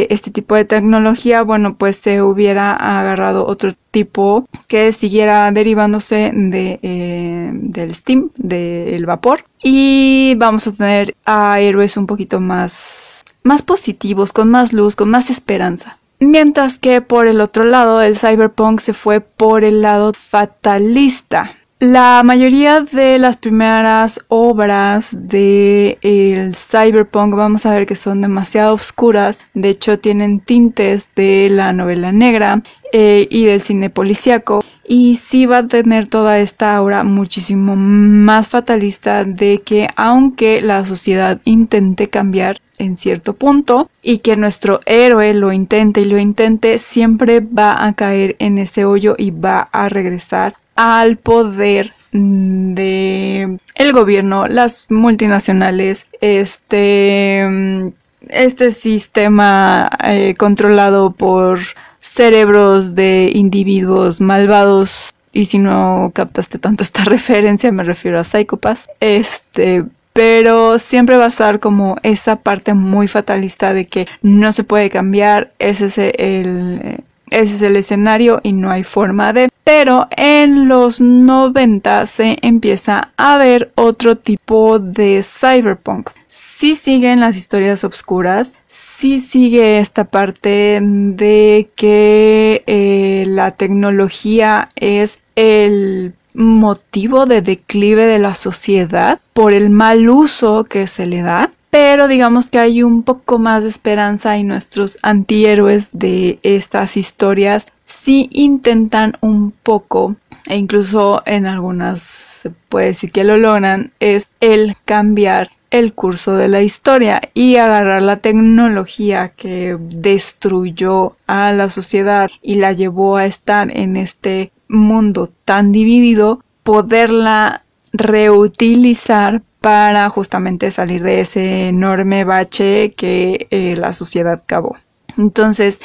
este 0.09 0.31
tipo 0.31 0.55
de 0.55 0.65
tecnología, 0.65 1.43
bueno, 1.43 1.75
pues 1.75 1.97
se 1.97 2.23
hubiera 2.23 2.71
agarrado 2.73 3.45
otro 3.45 3.73
tipo 3.91 4.47
que 4.67 4.91
siguiera 4.93 5.51
derivándose 5.51 6.31
de, 6.33 6.79
eh, 6.81 7.51
del 7.53 7.93
steam, 7.93 8.31
del 8.35 9.05
vapor. 9.05 9.45
Y 9.61 10.33
vamos 10.39 10.65
a 10.65 10.71
tener 10.71 11.15
a 11.23 11.59
héroes 11.59 11.97
un 11.97 12.07
poquito 12.07 12.39
más, 12.41 13.23
más 13.43 13.61
positivos, 13.61 14.33
con 14.33 14.49
más 14.49 14.73
luz, 14.73 14.95
con 14.95 15.11
más 15.11 15.29
esperanza. 15.29 15.99
Mientras 16.23 16.77
que 16.77 17.01
por 17.01 17.25
el 17.25 17.41
otro 17.41 17.63
lado 17.63 17.99
el 17.99 18.15
cyberpunk 18.15 18.79
se 18.79 18.93
fue 18.93 19.21
por 19.21 19.63
el 19.63 19.81
lado 19.81 20.13
fatalista. 20.13 21.55
La 21.79 22.21
mayoría 22.23 22.81
de 22.81 23.17
las 23.17 23.37
primeras 23.37 24.21
obras 24.27 25.09
de 25.11 25.97
el 26.03 26.55
cyberpunk 26.55 27.33
vamos 27.33 27.65
a 27.65 27.73
ver 27.73 27.87
que 27.87 27.95
son 27.95 28.21
demasiado 28.21 28.75
oscuras, 28.75 29.43
de 29.55 29.69
hecho 29.69 29.97
tienen 29.97 30.41
tintes 30.41 31.09
de 31.15 31.49
la 31.49 31.73
novela 31.73 32.11
negra 32.11 32.61
eh, 32.93 33.27
y 33.31 33.45
del 33.45 33.61
cine 33.61 33.89
policíaco 33.89 34.63
y 34.91 35.15
sí 35.15 35.45
va 35.45 35.59
a 35.59 35.67
tener 35.67 36.09
toda 36.09 36.39
esta 36.39 36.75
aura 36.75 37.05
muchísimo 37.05 37.77
más 37.77 38.49
fatalista 38.49 39.23
de 39.23 39.61
que 39.63 39.87
aunque 39.95 40.59
la 40.59 40.83
sociedad 40.83 41.39
intente 41.45 42.09
cambiar 42.09 42.59
en 42.77 42.97
cierto 42.97 43.31
punto 43.31 43.89
y 44.03 44.17
que 44.17 44.35
nuestro 44.35 44.81
héroe 44.85 45.33
lo 45.33 45.53
intente 45.53 46.01
y 46.01 46.03
lo 46.03 46.19
intente 46.19 46.77
siempre 46.77 47.39
va 47.39 47.85
a 47.85 47.93
caer 47.93 48.35
en 48.39 48.57
ese 48.57 48.83
hoyo 48.83 49.15
y 49.17 49.31
va 49.31 49.69
a 49.71 49.87
regresar 49.87 50.55
al 50.75 51.15
poder 51.15 51.93
de 52.11 53.59
el 53.75 53.93
gobierno, 53.93 54.45
las 54.47 54.87
multinacionales, 54.89 56.07
este, 56.19 57.93
este 58.27 58.71
sistema 58.71 59.89
eh, 60.03 60.33
controlado 60.37 61.11
por 61.11 61.59
cerebros 62.01 62.95
de 62.95 63.31
individuos 63.33 64.19
malvados 64.19 65.13
y 65.31 65.45
si 65.45 65.57
no 65.57 66.11
captaste 66.13 66.59
tanto 66.59 66.83
esta 66.83 67.03
referencia 67.05 67.71
me 67.71 67.83
refiero 67.83 68.19
a 68.19 68.23
Psychopaths 68.23 68.89
este 68.99 69.85
pero 70.13 70.77
siempre 70.77 71.15
va 71.15 71.25
a 71.25 71.29
estar 71.29 71.61
como 71.61 71.95
esa 72.03 72.35
parte 72.35 72.73
muy 72.73 73.07
fatalista 73.07 73.73
de 73.73 73.85
que 73.85 74.07
no 74.21 74.51
se 74.51 74.65
puede 74.65 74.89
cambiar 74.89 75.53
ese 75.57 75.85
es 75.85 75.97
el 75.97 77.01
ese 77.31 77.55
es 77.55 77.61
el 77.61 77.77
escenario 77.77 78.41
y 78.43 78.51
no 78.51 78.69
hay 78.69 78.83
forma 78.83 79.33
de. 79.33 79.49
Pero 79.63 80.07
en 80.11 80.67
los 80.67 80.99
90 80.99 82.05
se 82.05 82.37
empieza 82.41 83.09
a 83.15 83.37
ver 83.37 83.71
otro 83.75 84.17
tipo 84.17 84.79
de 84.79 85.23
cyberpunk. 85.23 86.09
Sí 86.27 86.75
siguen 86.75 87.21
las 87.21 87.37
historias 87.37 87.83
obscuras, 87.83 88.57
sí 89.01 89.17
sigue 89.17 89.79
esta 89.79 90.03
parte 90.03 90.79
de 90.79 91.71
que 91.75 92.63
eh, 92.67 93.23
la 93.25 93.49
tecnología 93.49 94.69
es 94.75 95.17
el 95.35 96.13
motivo 96.35 97.25
de 97.25 97.41
declive 97.41 98.05
de 98.05 98.19
la 98.19 98.35
sociedad 98.35 99.19
por 99.33 99.53
el 99.53 99.71
mal 99.71 100.07
uso 100.07 100.65
que 100.65 100.85
se 100.85 101.07
le 101.07 101.23
da 101.23 101.49
pero 101.71 102.07
digamos 102.07 102.45
que 102.45 102.59
hay 102.59 102.83
un 102.83 103.01
poco 103.01 103.39
más 103.39 103.63
de 103.63 103.71
esperanza 103.71 104.37
y 104.37 104.43
nuestros 104.43 104.99
antihéroes 105.01 105.89
de 105.93 106.37
estas 106.43 106.95
historias 106.95 107.65
sí 107.87 108.29
intentan 108.31 109.17
un 109.21 109.49
poco 109.49 110.15
e 110.45 110.57
incluso 110.57 111.23
en 111.25 111.47
algunas 111.47 112.01
se 112.01 112.51
puede 112.51 112.87
decir 112.87 113.11
que 113.11 113.23
lo 113.23 113.37
logran 113.37 113.93
es 113.99 114.27
el 114.41 114.75
cambiar 114.85 115.49
el 115.71 115.93
curso 115.93 116.35
de 116.35 116.49
la 116.49 116.61
historia 116.61 117.21
y 117.33 117.55
agarrar 117.55 118.01
la 118.01 118.17
tecnología 118.17 119.29
que 119.29 119.77
destruyó 119.79 121.15
a 121.27 121.51
la 121.53 121.69
sociedad 121.69 122.29
y 122.41 122.55
la 122.55 122.73
llevó 122.73 123.17
a 123.17 123.25
estar 123.25 123.75
en 123.75 123.97
este 123.97 124.51
mundo 124.67 125.31
tan 125.45 125.71
dividido, 125.71 126.43
poderla 126.63 127.63
reutilizar 127.93 129.41
para 129.61 130.09
justamente 130.09 130.71
salir 130.71 131.03
de 131.03 131.21
ese 131.21 131.67
enorme 131.67 132.23
bache 132.23 132.93
que 132.93 133.47
eh, 133.51 133.75
la 133.77 133.93
sociedad 133.93 134.43
cavó. 134.45 134.77
Entonces, 135.17 135.79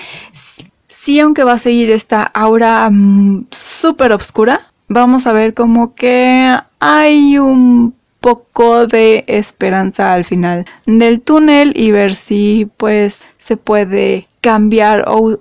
sí, 0.89 1.21
aunque 1.21 1.45
va 1.45 1.55
a 1.55 1.59
seguir 1.59 1.91
esta 1.91 2.23
aura 2.23 2.89
mm, 2.91 3.47
súper 3.51 4.13
oscura, 4.13 4.73
vamos 4.89 5.27
a 5.27 5.33
ver 5.33 5.55
como 5.55 5.95
que 5.95 6.57
hay 6.81 7.39
un 7.39 7.95
poco 8.27 8.89
de 8.89 9.23
esperanza 9.29 10.13
al 10.13 10.25
final 10.25 10.67
del 10.85 11.21
túnel 11.21 11.73
y 11.77 11.93
ver 11.93 12.17
si 12.17 12.69
pues 12.77 13.25
se 13.39 13.57
puede 13.57 14.27
cambiar 14.41 15.05
o, 15.07 15.39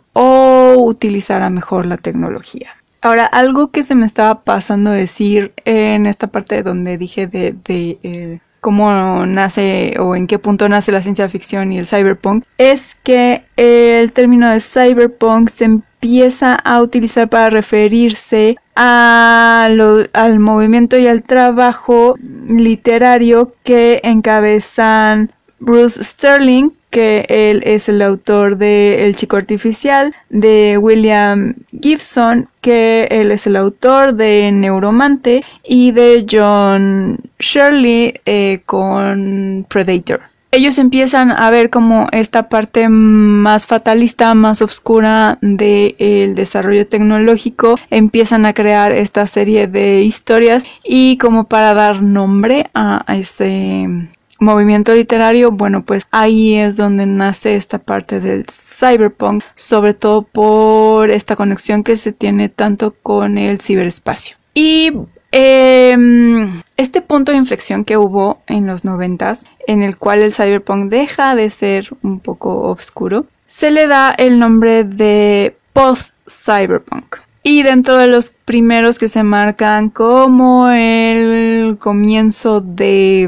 utilizar 0.78 1.42
a 1.42 1.50
mejor 1.50 1.88
la 1.88 1.98
tecnología. 1.98 2.70
Ahora, 3.02 3.26
algo 3.26 3.72
que 3.72 3.82
se 3.82 3.96
me 3.96 4.06
estaba 4.06 4.44
pasando 4.44 4.92
decir 4.92 5.52
en 5.66 6.06
esta 6.06 6.28
parte 6.28 6.62
donde 6.62 7.00
dije 7.00 7.26
de, 7.26 7.56
eh, 8.04 8.40
cómo 8.66 9.28
nace 9.28 9.94
o 10.00 10.16
en 10.16 10.26
qué 10.26 10.40
punto 10.40 10.68
nace 10.68 10.92
la 10.92 11.04
ciencia 11.04 11.30
ficción 11.30 11.72
y 11.72 11.78
el 11.78 11.86
cyberpunk, 11.86 12.46
es 12.58 12.96
que 13.04 13.44
el 13.58 14.12
término 14.12 14.50
de 14.50 14.60
cyberpunk 14.60 15.50
se 15.50 15.66
empieza 15.66 16.56
a 16.56 16.82
utilizar 16.82 17.30
para 17.30 17.52
referirse 17.52 18.56
al 18.74 20.40
movimiento 20.40 20.98
y 20.98 21.06
al 21.06 21.22
trabajo 21.22 22.16
literario 22.48 23.54
que 23.64 24.02
encabezan 24.04 25.32
Bruce 25.60 26.02
Sterling, 26.02 26.72
que 26.96 27.26
él 27.28 27.62
es 27.66 27.90
el 27.90 28.02
autor 28.02 28.56
de 28.56 29.06
El 29.06 29.18
Chico 29.18 29.36
Artificial, 29.36 30.16
de 30.30 30.78
William 30.80 31.56
Gibson, 31.82 32.48
que 32.62 33.06
él 33.12 33.32
es 33.32 33.46
el 33.48 33.58
autor 33.58 34.14
de 34.14 34.50
Neuromante, 34.54 35.44
y 35.62 35.92
de 35.92 36.26
John 36.32 37.20
Shirley 37.38 38.22
eh, 38.26 38.62
con 38.66 39.66
Predator. 39.68 40.22
Ellos 40.52 40.78
empiezan 40.78 41.32
a 41.32 41.50
ver 41.52 41.70
como 41.70 42.08
esta 42.14 42.48
parte 42.48 42.88
más 42.88 43.68
fatalista, 43.68 44.34
más 44.34 44.62
oscura 44.62 45.38
del 45.42 46.34
desarrollo 46.34 46.88
tecnológico, 46.88 47.78
empiezan 47.90 48.46
a 48.46 48.54
crear 48.54 48.94
esta 48.94 49.26
serie 49.26 49.68
de 49.68 50.04
historias 50.04 50.66
y 50.86 51.18
como 51.18 51.44
para 51.44 51.74
dar 51.74 52.02
nombre 52.02 52.70
a 52.74 53.04
ese 53.10 53.90
movimiento 54.40 54.94
literario, 54.94 55.52
bueno, 55.52 55.84
pues 55.84 56.08
ahí 56.12 56.56
es 56.56 56.78
donde 56.78 57.06
nace 57.06 57.56
esta 57.56 57.80
parte 57.80 58.20
del 58.20 58.46
cyberpunk, 58.50 59.44
sobre 59.56 59.94
todo 59.94 60.24
por 60.24 61.12
esta 61.12 61.36
conexión 61.36 61.84
que 61.84 61.96
se 61.96 62.12
tiene 62.12 62.50
tanto 62.50 62.96
con 63.02 63.38
el 63.38 63.60
ciberespacio. 63.62 64.38
Y 64.54 64.92
em, 65.32 66.62
este 66.78 67.02
punto 67.02 67.32
de 67.32 67.38
inflexión 67.38 67.86
que 67.86 67.98
hubo 67.98 68.42
en 68.48 68.68
los 68.68 68.86
noventas, 68.86 69.46
en 69.68 69.82
el 69.82 69.98
cual 69.98 70.20
el 70.20 70.34
cyberpunk 70.34 70.90
deja 70.90 71.36
de 71.36 71.50
ser 71.50 71.90
un 72.02 72.20
poco 72.20 72.62
oscuro, 72.70 73.26
se 73.46 73.72
le 73.72 73.88
da 73.88 74.12
el 74.12 74.40
nombre 74.40 74.84
de 74.84 75.56
post-cyberpunk. 75.74 77.18
Y 77.48 77.62
dentro 77.62 77.98
de 77.98 78.08
los 78.08 78.32
primeros 78.32 78.98
que 78.98 79.08
se 79.08 79.22
marcan 79.22 79.92
como 79.92 80.68
el 80.72 81.78
comienzo 81.78 82.60
de, 82.60 83.28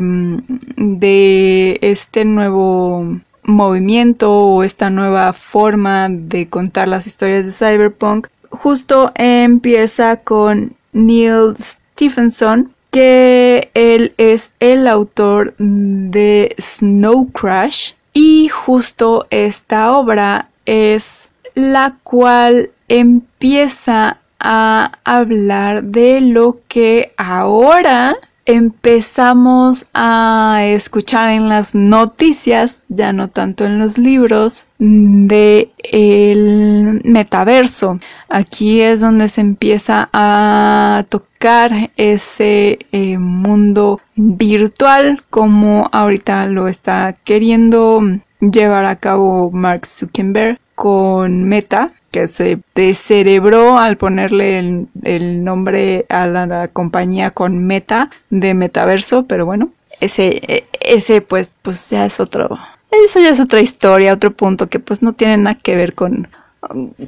de 0.76 1.78
este 1.84 2.26
nuevo 2.26 3.20
movimiento 3.44 4.32
o 4.32 4.64
esta 4.64 4.90
nueva 4.90 5.34
forma 5.34 6.08
de 6.10 6.50
contar 6.50 6.88
las 6.88 7.06
historias 7.06 7.46
de 7.46 7.52
cyberpunk, 7.52 8.30
justo 8.50 9.12
empieza 9.14 10.18
con 10.18 10.74
Neil 10.94 11.54
Stephenson, 11.56 12.74
que 12.90 13.70
él 13.76 14.16
es 14.18 14.50
el 14.60 14.88
autor 14.88 15.54
de 15.60 16.56
Snow 16.58 17.30
Crash. 17.34 17.94
Y 18.14 18.48
justo 18.48 19.28
esta 19.30 19.92
obra 19.92 20.50
es 20.66 21.30
la 21.54 21.98
cual 22.02 22.72
empieza 22.88 24.18
a 24.40 24.92
hablar 25.04 25.84
de 25.84 26.22
lo 26.22 26.60
que 26.68 27.14
ahora 27.18 28.16
empezamos 28.48 29.86
a 29.94 30.62
escuchar 30.64 31.30
en 31.30 31.50
las 31.50 31.76
noticias, 31.76 32.82
ya 32.88 33.12
no 33.12 33.28
tanto 33.28 33.66
en 33.66 33.78
los 33.78 33.98
libros, 33.98 34.64
de 34.80 35.72
el 35.84 37.02
metaverso. 37.04 38.00
Aquí 38.30 38.80
es 38.80 39.02
donde 39.02 39.28
se 39.28 39.42
empieza 39.42 40.10
a 40.14 41.06
tocar 41.10 41.92
ese 41.98 42.80
eh, 42.94 43.18
mundo 43.18 44.00
virtual 44.16 45.24
como 45.30 45.90
ahorita 45.92 46.46
lo 46.46 46.70
está 46.70 47.18
queriendo 47.26 48.02
llevar 48.40 48.86
a 48.86 48.96
cabo 48.96 49.52
Mark 49.52 49.86
Zuckerberg 49.86 50.58
con 50.78 51.46
Meta, 51.46 51.90
que 52.12 52.28
se 52.28 52.60
descerebró 52.76 53.80
al 53.80 53.98
ponerle 53.98 54.60
el, 55.02 55.44
nombre 55.44 56.06
a 56.08 56.28
la, 56.28 56.68
compañía 56.68 57.32
con 57.32 57.66
Meta 57.66 58.12
de 58.30 58.54
Metaverso, 58.54 59.24
pero 59.24 59.48
bueno, 59.48 59.72
ese, 60.02 60.66
ese 60.80 61.22
pues, 61.22 61.50
pues 61.64 61.90
ya 61.90 62.06
es 62.06 62.20
otro, 62.20 62.60
eso 62.92 63.20
ya 63.20 63.30
es 63.30 63.40
otra 63.40 63.60
historia, 63.60 64.14
otro 64.14 64.30
punto 64.30 64.68
que 64.68 64.78
pues 64.78 65.02
no 65.02 65.14
tiene 65.14 65.38
nada 65.38 65.58
que 65.60 65.76
ver 65.76 65.96
con, 65.96 66.28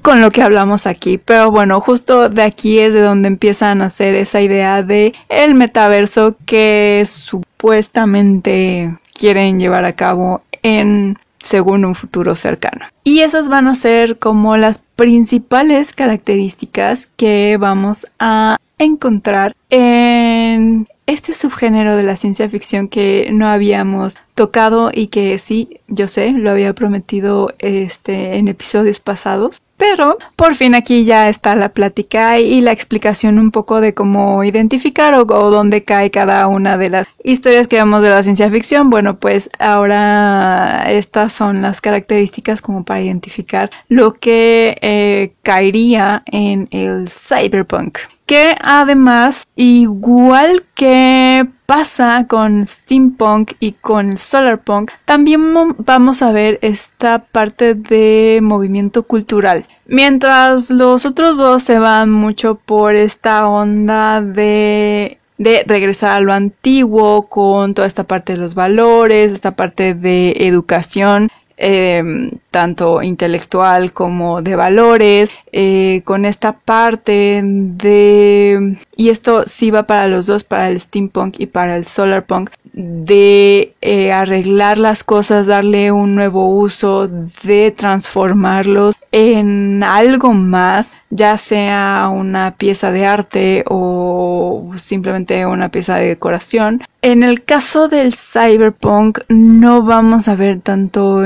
con 0.01 0.19
lo 0.19 0.31
que 0.31 0.41
hablamos 0.41 0.87
aquí, 0.87 1.19
pero 1.19 1.51
bueno, 1.51 1.79
justo 1.79 2.27
de 2.27 2.41
aquí 2.41 2.79
es 2.79 2.91
de 2.91 3.01
donde 3.01 3.27
empiezan 3.27 3.83
a 3.83 3.85
hacer 3.85 4.15
esa 4.15 4.41
idea 4.41 4.81
de 4.81 5.13
el 5.29 5.53
metaverso 5.53 6.35
que 6.47 7.03
supuestamente 7.05 8.97
quieren 9.13 9.59
llevar 9.59 9.85
a 9.85 9.93
cabo 9.93 10.41
en 10.63 11.19
según 11.39 11.85
un 11.85 11.95
futuro 11.95 12.35
cercano. 12.35 12.85
Y 13.03 13.19
esas 13.21 13.49
van 13.49 13.67
a 13.67 13.75
ser 13.75 14.17
como 14.17 14.57
las 14.57 14.79
principales 14.95 15.93
características 15.93 17.07
que 17.15 17.57
vamos 17.59 18.05
a 18.19 18.57
encontrar 18.77 19.55
en 19.69 20.87
este 21.05 21.33
subgénero 21.33 21.95
de 21.95 22.03
la 22.03 22.15
ciencia 22.15 22.49
ficción 22.49 22.87
que 22.87 23.29
no 23.31 23.47
habíamos 23.47 24.17
tocado 24.35 24.91
y 24.93 25.07
que 25.07 25.39
sí, 25.39 25.79
yo 25.87 26.07
sé, 26.07 26.31
lo 26.31 26.51
había 26.51 26.73
prometido 26.73 27.53
este 27.57 28.37
en 28.37 28.47
episodios 28.47 28.99
pasados, 28.99 29.59
pero 29.79 30.17
por 30.35 30.55
fin 30.55 30.75
aquí 30.75 31.05
ya 31.05 31.29
está 31.29 31.55
la 31.55 31.69
plática 31.69 32.37
y 32.37 32.59
la 32.59 32.73
explicación 32.73 33.39
un 33.39 33.49
poco 33.49 33.79
de 33.79 33.93
cómo 33.93 34.43
identificar 34.43 35.13
o, 35.15 35.25
dónde 35.25 35.85
cae 35.85 36.11
cada 36.11 36.45
una 36.47 36.77
de 36.77 36.89
las 36.89 37.07
historias 37.23 37.69
que 37.69 37.77
vemos 37.77 38.03
de 38.03 38.09
la 38.09 38.21
ciencia 38.21 38.51
ficción. 38.51 38.89
Bueno, 38.89 39.17
pues 39.19 39.49
ahora 39.57 40.85
estas 40.89 41.31
son 41.31 41.61
las 41.61 41.79
características 41.79 42.61
como 42.61 42.83
para 42.83 43.01
identificar 43.01 43.71
lo 43.87 44.15
que 44.15 44.77
eh, 44.81 45.31
caería 45.43 46.23
en 46.25 46.67
el 46.71 47.07
cyberpunk 47.09 47.99
que 48.29 48.55
además, 48.61 49.47
igual 49.55 50.63
que 50.75 51.47
pasa 51.65 52.27
con 52.29 52.63
steampunk 52.63 53.53
y 53.59 53.71
con 53.71 54.19
solarpunk, 54.19 54.91
también 55.05 55.41
vamos 55.79 56.21
a 56.21 56.31
ver 56.31 56.59
esta 56.61 57.23
parte 57.23 57.73
de 57.73 58.37
movimiento 58.43 59.01
cultural. 59.01 59.65
Mientras 59.87 60.69
los 60.69 61.07
otros 61.07 61.37
dos 61.37 61.63
se 61.63 61.79
van 61.79 62.11
mucho 62.11 62.53
por 62.53 62.95
esta 62.95 63.47
onda 63.47 64.21
de 64.21 65.17
de 65.39 65.63
regresar 65.65 66.11
a 66.11 66.19
lo 66.19 66.33
antiguo 66.33 67.29
con 67.29 67.73
toda 67.73 67.87
esta 67.87 68.03
parte 68.03 68.33
de 68.33 68.39
los 68.39 68.53
valores, 68.53 69.31
esta 69.31 69.55
parte 69.55 69.95
de 69.95 70.35
educación 70.37 71.29
Em, 71.61 72.31
tanto 72.51 73.01
intelectual 73.01 73.93
como 73.93 74.41
de 74.41 74.55
valores, 74.55 75.31
eh, 75.51 76.01
con 76.05 76.25
esta 76.25 76.53
parte 76.53 77.41
de, 77.43 78.77
y 78.95 79.09
esto 79.09 79.43
sí 79.47 79.71
va 79.71 79.83
para 79.83 80.07
los 80.07 80.25
dos, 80.25 80.43
para 80.43 80.69
el 80.69 80.79
steampunk 80.79 81.35
y 81.39 81.47
para 81.47 81.75
el 81.75 81.85
solarpunk, 81.85 82.51
de 82.73 83.73
eh, 83.81 84.11
arreglar 84.11 84.77
las 84.77 85.03
cosas, 85.03 85.47
darle 85.47 85.91
un 85.91 86.15
nuevo 86.15 86.47
uso, 86.47 87.07
de 87.43 87.71
transformarlos 87.71 88.95
en 89.11 89.83
algo 89.83 90.33
más, 90.33 90.95
ya 91.09 91.37
sea 91.37 92.09
una 92.13 92.55
pieza 92.55 92.91
de 92.91 93.05
arte 93.05 93.63
o 93.67 94.71
simplemente 94.77 95.45
una 95.45 95.69
pieza 95.69 95.95
de 95.95 96.07
decoración. 96.07 96.83
En 97.01 97.23
el 97.23 97.43
caso 97.43 97.87
del 97.87 98.13
cyberpunk 98.13 99.19
no 99.27 99.83
vamos 99.83 100.27
a 100.27 100.35
ver 100.35 100.59
tanto 100.61 101.25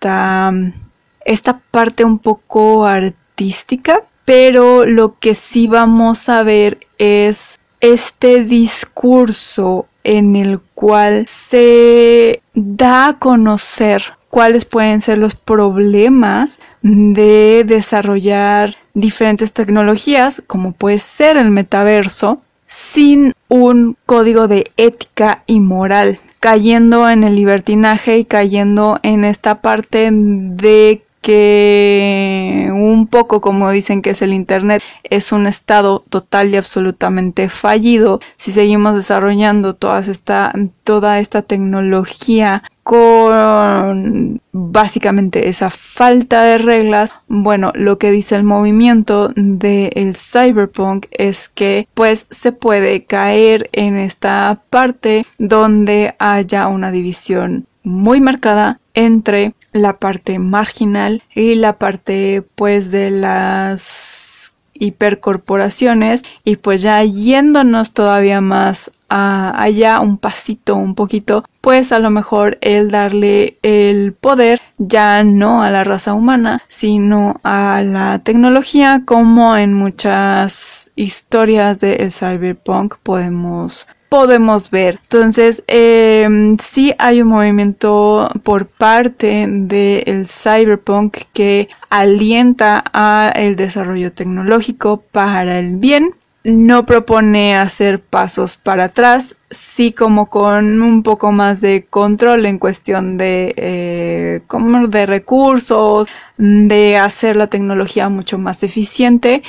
esta, 0.00 1.60
parte 1.70 2.04
un 2.04 2.18
poco 2.18 2.86
artística, 2.86 4.02
pero 4.24 4.84
lo 4.84 5.18
que 5.18 5.34
sí 5.34 5.66
vamos 5.66 6.28
a 6.28 6.42
ver 6.42 6.86
es 6.98 7.58
este 7.80 8.44
discurso 8.44 9.86
en 10.04 10.36
el 10.36 10.60
cual 10.74 11.26
se 11.26 12.42
da 12.54 13.08
a 13.08 13.18
conocer 13.18 14.02
cuáles 14.30 14.64
pueden 14.64 15.00
ser 15.00 15.18
los 15.18 15.34
problemas 15.34 16.60
de 16.82 17.64
desarrollar 17.66 18.76
diferentes 18.94 19.52
tecnologías, 19.52 20.42
como 20.46 20.72
puede 20.72 20.98
ser 20.98 21.36
el 21.36 21.50
metaverso, 21.50 22.42
sin 22.66 23.32
un 23.48 23.96
código 24.04 24.46
de 24.46 24.70
ética 24.76 25.42
y 25.46 25.60
moral, 25.60 26.20
cayendo 26.40 27.08
en 27.08 27.24
el 27.24 27.36
libertinaje 27.36 28.18
y 28.18 28.24
cayendo 28.24 29.00
en 29.02 29.24
esta 29.24 29.60
parte 29.60 30.10
de 30.12 31.02
que 31.20 32.70
un 32.72 33.06
poco 33.06 33.40
como 33.40 33.70
dicen 33.70 34.02
que 34.02 34.10
es 34.10 34.22
el 34.22 34.32
Internet, 34.32 34.82
es 35.04 35.32
un 35.32 35.46
estado 35.46 36.02
total 36.08 36.50
y 36.50 36.56
absolutamente 36.56 37.48
fallido. 37.48 38.20
Si 38.36 38.52
seguimos 38.52 38.96
desarrollando 38.96 39.74
toda 39.74 40.00
esta, 40.00 40.52
toda 40.84 41.18
esta 41.20 41.42
tecnología 41.42 42.62
con 42.82 44.40
básicamente 44.52 45.48
esa 45.48 45.68
falta 45.68 46.42
de 46.42 46.58
reglas, 46.58 47.12
bueno, 47.26 47.72
lo 47.74 47.98
que 47.98 48.10
dice 48.10 48.34
el 48.34 48.44
movimiento 48.44 49.30
del 49.36 50.16
cyberpunk 50.16 51.06
es 51.10 51.50
que 51.50 51.86
pues 51.92 52.26
se 52.30 52.52
puede 52.52 53.04
caer 53.04 53.68
en 53.72 53.96
esta 53.96 54.62
parte 54.70 55.26
donde 55.38 56.14
haya 56.18 56.66
una 56.68 56.90
división 56.90 57.66
muy 57.82 58.20
marcada 58.20 58.80
entre 58.94 59.54
la 59.78 59.98
parte 59.98 60.38
marginal 60.38 61.22
y 61.34 61.54
la 61.54 61.78
parte 61.78 62.42
pues 62.54 62.90
de 62.90 63.10
las 63.10 64.52
hipercorporaciones. 64.74 66.24
Y 66.44 66.56
pues 66.56 66.82
ya 66.82 67.02
yéndonos 67.02 67.92
todavía 67.92 68.40
más 68.40 68.90
allá 69.08 70.00
un 70.00 70.18
pasito 70.18 70.76
un 70.76 70.94
poquito 70.94 71.44
pues 71.62 71.92
a 71.92 71.98
lo 71.98 72.10
mejor 72.10 72.58
el 72.60 72.90
darle 72.90 73.58
el 73.62 74.12
poder 74.12 74.60
ya 74.76 75.24
no 75.24 75.62
a 75.62 75.70
la 75.70 75.82
raza 75.82 76.12
humana 76.12 76.62
sino 76.68 77.40
a 77.42 77.80
la 77.82 78.18
tecnología 78.18 79.02
como 79.06 79.56
en 79.56 79.72
muchas 79.72 80.90
historias 80.94 81.80
del 81.80 82.12
cyberpunk 82.12 82.96
podemos 83.02 83.86
podemos 84.08 84.70
ver. 84.70 84.98
Entonces, 85.02 85.62
eh, 85.66 86.56
sí 86.60 86.94
hay 86.98 87.22
un 87.22 87.28
movimiento 87.28 88.30
por 88.42 88.66
parte 88.66 89.46
del 89.48 90.26
cyberpunk 90.26 91.18
que 91.32 91.68
alienta 91.90 92.84
a 92.92 93.30
el 93.34 93.56
desarrollo 93.56 94.12
tecnológico 94.12 95.02
para 95.12 95.58
el 95.58 95.76
bien. 95.76 96.14
No 96.44 96.86
propone 96.86 97.56
hacer 97.56 98.00
pasos 98.00 98.56
para 98.56 98.84
atrás, 98.84 99.36
sí 99.50 99.92
como 99.92 100.26
con 100.26 100.80
un 100.80 101.02
poco 101.02 101.32
más 101.32 101.60
de 101.60 101.84
control 101.90 102.46
en 102.46 102.58
cuestión 102.58 103.18
de, 103.18 103.54
eh, 103.56 104.40
de 104.88 105.06
recursos, 105.06 106.08
de 106.38 106.96
hacer 106.96 107.36
la 107.36 107.48
tecnología 107.48 108.08
mucho 108.08 108.38
más 108.38 108.62
eficiente, 108.62 109.42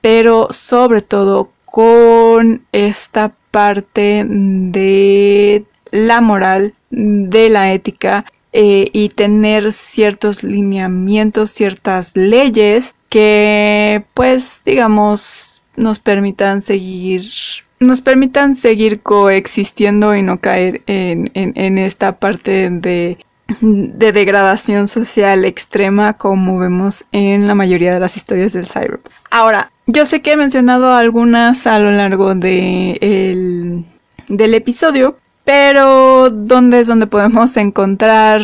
pero 0.00 0.48
sobre 0.50 1.02
todo 1.02 1.50
con 1.76 2.62
esta 2.72 3.34
parte 3.50 4.24
de 4.26 5.66
la 5.90 6.22
moral, 6.22 6.72
de 6.88 7.50
la 7.50 7.74
ética 7.74 8.24
eh, 8.54 8.88
y 8.94 9.10
tener 9.10 9.74
ciertos 9.74 10.42
lineamientos, 10.42 11.50
ciertas 11.50 12.12
leyes 12.14 12.94
que 13.10 14.06
pues 14.14 14.62
digamos 14.64 15.60
nos 15.76 15.98
permitan 15.98 16.62
seguir 16.62 17.26
nos 17.78 18.00
permitan 18.00 18.54
seguir 18.54 19.02
coexistiendo 19.02 20.16
y 20.16 20.22
no 20.22 20.40
caer 20.40 20.80
en, 20.86 21.76
esta 21.76 22.12
parte 22.18 22.70
de, 22.70 23.18
de, 23.60 24.12
degradación 24.12 24.88
social 24.88 25.44
extrema 25.44 26.14
como 26.14 26.58
vemos 26.58 27.04
en 27.12 27.46
la 27.46 27.54
mayoría 27.54 27.92
de 27.92 28.00
las 28.00 28.16
historias 28.16 28.54
del 28.54 28.66
cyber. 28.66 29.00
Ahora, 29.30 29.72
yo 29.86 30.04
sé 30.06 30.20
que 30.20 30.32
he 30.32 30.36
mencionado 30.36 30.92
algunas 30.92 31.66
a 31.66 31.78
lo 31.78 31.90
largo 31.90 32.34
de 32.34 33.84
del 34.28 34.54
episodio, 34.54 35.18
pero 35.44 36.30
¿dónde 36.30 36.80
es 36.80 36.88
donde 36.88 37.06
podemos 37.06 37.56
encontrar 37.56 38.42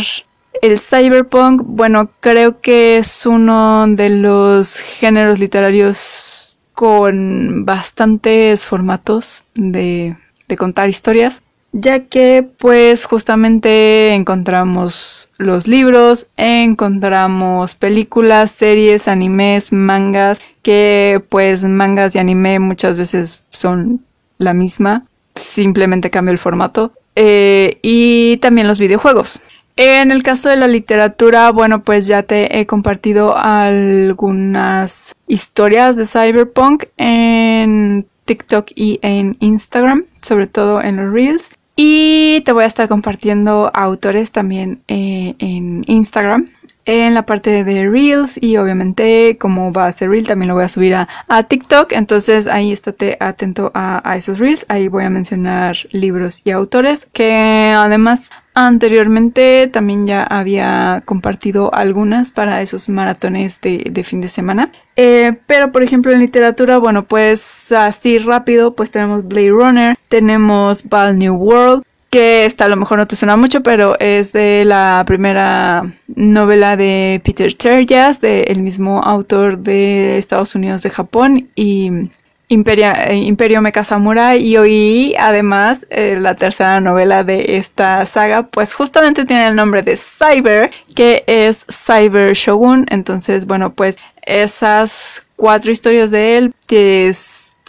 el 0.61 0.79
cyberpunk? 0.79 1.63
Bueno, 1.65 2.11
creo 2.21 2.61
que 2.61 2.99
es 2.99 3.27
uno 3.27 3.87
de 3.89 4.11
los 4.11 4.79
géneros 4.79 5.41
literarios 5.41 6.57
con 6.73 7.65
bastantes 7.65 8.65
formatos 8.65 9.45
de, 9.55 10.17
de 10.47 10.57
contar 10.57 10.89
historias 10.89 11.43
ya 11.73 12.01
que 12.05 12.47
pues 12.59 13.07
justamente 13.07 14.15
encontramos 14.15 15.31
los 15.39 15.67
libros, 15.67 16.29
encontramos 16.37 17.75
películas, 17.75 18.51
series, 18.51 19.09
animes, 19.09 19.73
mangas, 19.73 20.41
que 20.63 21.23
pues 21.29 21.65
mangas 21.65 22.15
y 22.15 22.19
anime 22.19 22.59
muchas 22.59 22.97
veces 22.99 23.43
son 23.51 24.05
la 24.39 24.53
misma, 24.55 25.07
simplemente 25.35 26.11
cambia 26.11 26.33
el 26.33 26.39
formato, 26.39 26.93
eh, 27.17 27.79
y 27.83 28.37
también 28.39 28.69
los 28.69 28.79
videojuegos. 28.79 29.41
En 29.77 30.11
el 30.11 30.23
caso 30.23 30.51
de 30.51 30.57
la 30.57 30.69
literatura, 30.69 31.51
bueno, 31.51 31.83
pues 31.83 32.07
ya 32.07 32.23
te 32.23 32.59
he 32.61 32.67
compartido 32.67 33.35
algunas 33.37 35.15
historias 35.27 35.97
de 35.97 36.07
cyberpunk 36.07 36.85
en 36.99 38.07
TikTok 38.27 38.69
y 38.75 38.99
en 39.03 39.37
Instagram, 39.41 40.05
sobre 40.21 40.47
todo 40.47 40.83
en 40.83 40.97
los 40.97 41.13
Reels. 41.13 41.51
Y 41.77 42.43
te 42.45 42.53
voy 42.53 42.65
a 42.65 42.67
estar 42.67 42.89
compartiendo 42.89 43.71
autores 43.75 44.31
también 44.31 44.83
eh, 44.89 45.35
en 45.39 45.85
Instagram 45.87 46.51
en 46.85 47.15
la 47.15 47.25
parte 47.25 47.65
de 47.65 47.89
Reels 47.89 48.39
y 48.41 48.57
obviamente 48.57 49.37
como 49.39 49.73
va 49.73 49.87
a 49.87 49.93
ser 49.93 50.11
Reel 50.11 50.27
también 50.27 50.49
lo 50.49 50.55
voy 50.55 50.65
a 50.65 50.69
subir 50.69 50.95
a, 50.95 51.09
TikTok. 51.45 51.93
Entonces 51.93 52.47
ahí 52.47 52.73
estate 52.73 53.17
atento 53.21 53.71
a, 53.75 54.09
a, 54.09 54.17
esos 54.17 54.39
Reels. 54.39 54.67
Ahí 54.69 54.89
voy 54.89 55.05
a 55.05 55.11
mencionar 55.11 55.77
libros 55.93 56.43
y 56.45 56.51
autores 56.51 57.07
que 57.07 57.73
además 57.77 58.31
anteriormente 58.55 59.69
también 59.73 60.07
ya 60.07 60.23
había 60.23 61.03
compartido 61.05 61.75
algunas 61.75 62.31
para 62.31 62.63
esos 62.63 62.89
maratones 62.89 63.61
de, 63.61 64.05
fin 64.05 64.21
de 64.21 64.29
semana. 64.29 64.71
Eh, 64.97 65.39
pero 65.47 65.73
por 65.73 65.83
ejemplo 65.83 66.13
en 66.13 66.21
literatura 66.21 66.79
bueno 66.79 67.05
pues 67.05 67.73
así 67.73 68.19
rápido 68.19 68.75
pues 68.75 68.91
tenemos 68.91 69.27
Blade 69.27 69.49
Runner 69.49 69.97
tenemos 70.09 70.87
Bad 70.87 71.15
New 71.15 71.35
World 71.35 71.83
que 72.13 72.45
esta 72.45 72.67
a 72.67 72.69
lo 72.69 72.77
mejor 72.77 72.99
no 72.99 73.07
te 73.07 73.17
suena 73.17 73.37
mucho, 73.37 73.63
pero 73.63 73.99
es 73.99 74.35
de 74.35 74.65
la 74.67 75.03
primera 75.07 75.91
novela 76.15 76.77
de 76.77 77.23
Peter 77.25 77.55
Terjas, 77.55 78.21
del 78.21 78.63
mismo 78.63 79.03
autor 79.03 79.57
de 79.57 80.19
Estados 80.19 80.55
Unidos 80.55 80.83
de 80.83 80.91
Japón 80.91 81.49
y 81.55 82.11
eh, 82.53 83.15
Imperio 83.17 83.63
Mecha 83.63 83.83
Samurai 83.83 84.39
y 84.41 84.57
hoy 84.57 85.15
además 85.19 85.87
eh, 85.91 86.17
la 86.21 86.35
tercera 86.35 86.81
novela 86.81 87.25
de 87.25 87.57
esta 87.57 88.05
saga 88.07 88.45
pues 88.45 88.75
justamente 88.75 89.25
tiene 89.25 89.49
el 89.49 89.55
nombre 89.55 89.83
de 89.83 89.97
Cyber 89.97 90.71
que 90.95 91.25
es 91.27 91.67
Cyber 91.71 92.35
Shogun 92.35 92.87
entonces 92.91 93.47
bueno 93.47 93.73
pues 93.73 93.97
esas 94.23 95.27
cuatro 95.37 95.73
historias 95.73 96.11
de 96.11 96.37
él 96.37 96.55
que 96.67 97.11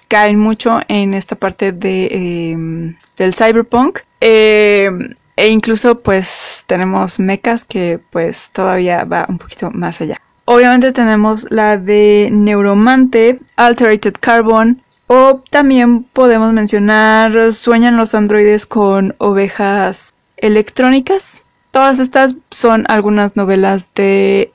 caen 0.07 0.37
mucho 0.37 0.79
en 0.89 1.13
esta 1.13 1.35
parte 1.35 1.71
de, 1.71 2.51
em, 2.51 2.95
del 3.17 3.33
cyberpunk 3.33 3.99
eh, 4.21 4.89
e 5.35 5.47
incluso 5.47 5.99
pues 5.99 6.63
tenemos 6.67 7.19
mechas 7.19 7.65
que 7.65 7.99
pues 8.11 8.49
todavía 8.53 9.03
va 9.05 9.25
un 9.27 9.37
poquito 9.37 9.71
más 9.71 10.01
allá. 10.01 10.21
Obviamente 10.53 10.91
tenemos 10.91 11.47
la 11.49 11.77
de 11.79 12.29
Neuromante, 12.31 13.39
Alterated 13.55 14.13
Carbon 14.19 14.83
o 15.07 15.41
también 15.49 16.03
podemos 16.03 16.53
mencionar 16.53 17.51
Sueñan 17.51 17.97
los 17.97 18.13
androides 18.13 18.67
con 18.67 19.15
ovejas 19.17 20.13
electrónicas. 20.37 21.41
Todas 21.71 21.97
estas 21.97 22.35
son 22.51 22.85
algunas 22.87 23.35
novelas 23.35 23.89
de 23.95 24.51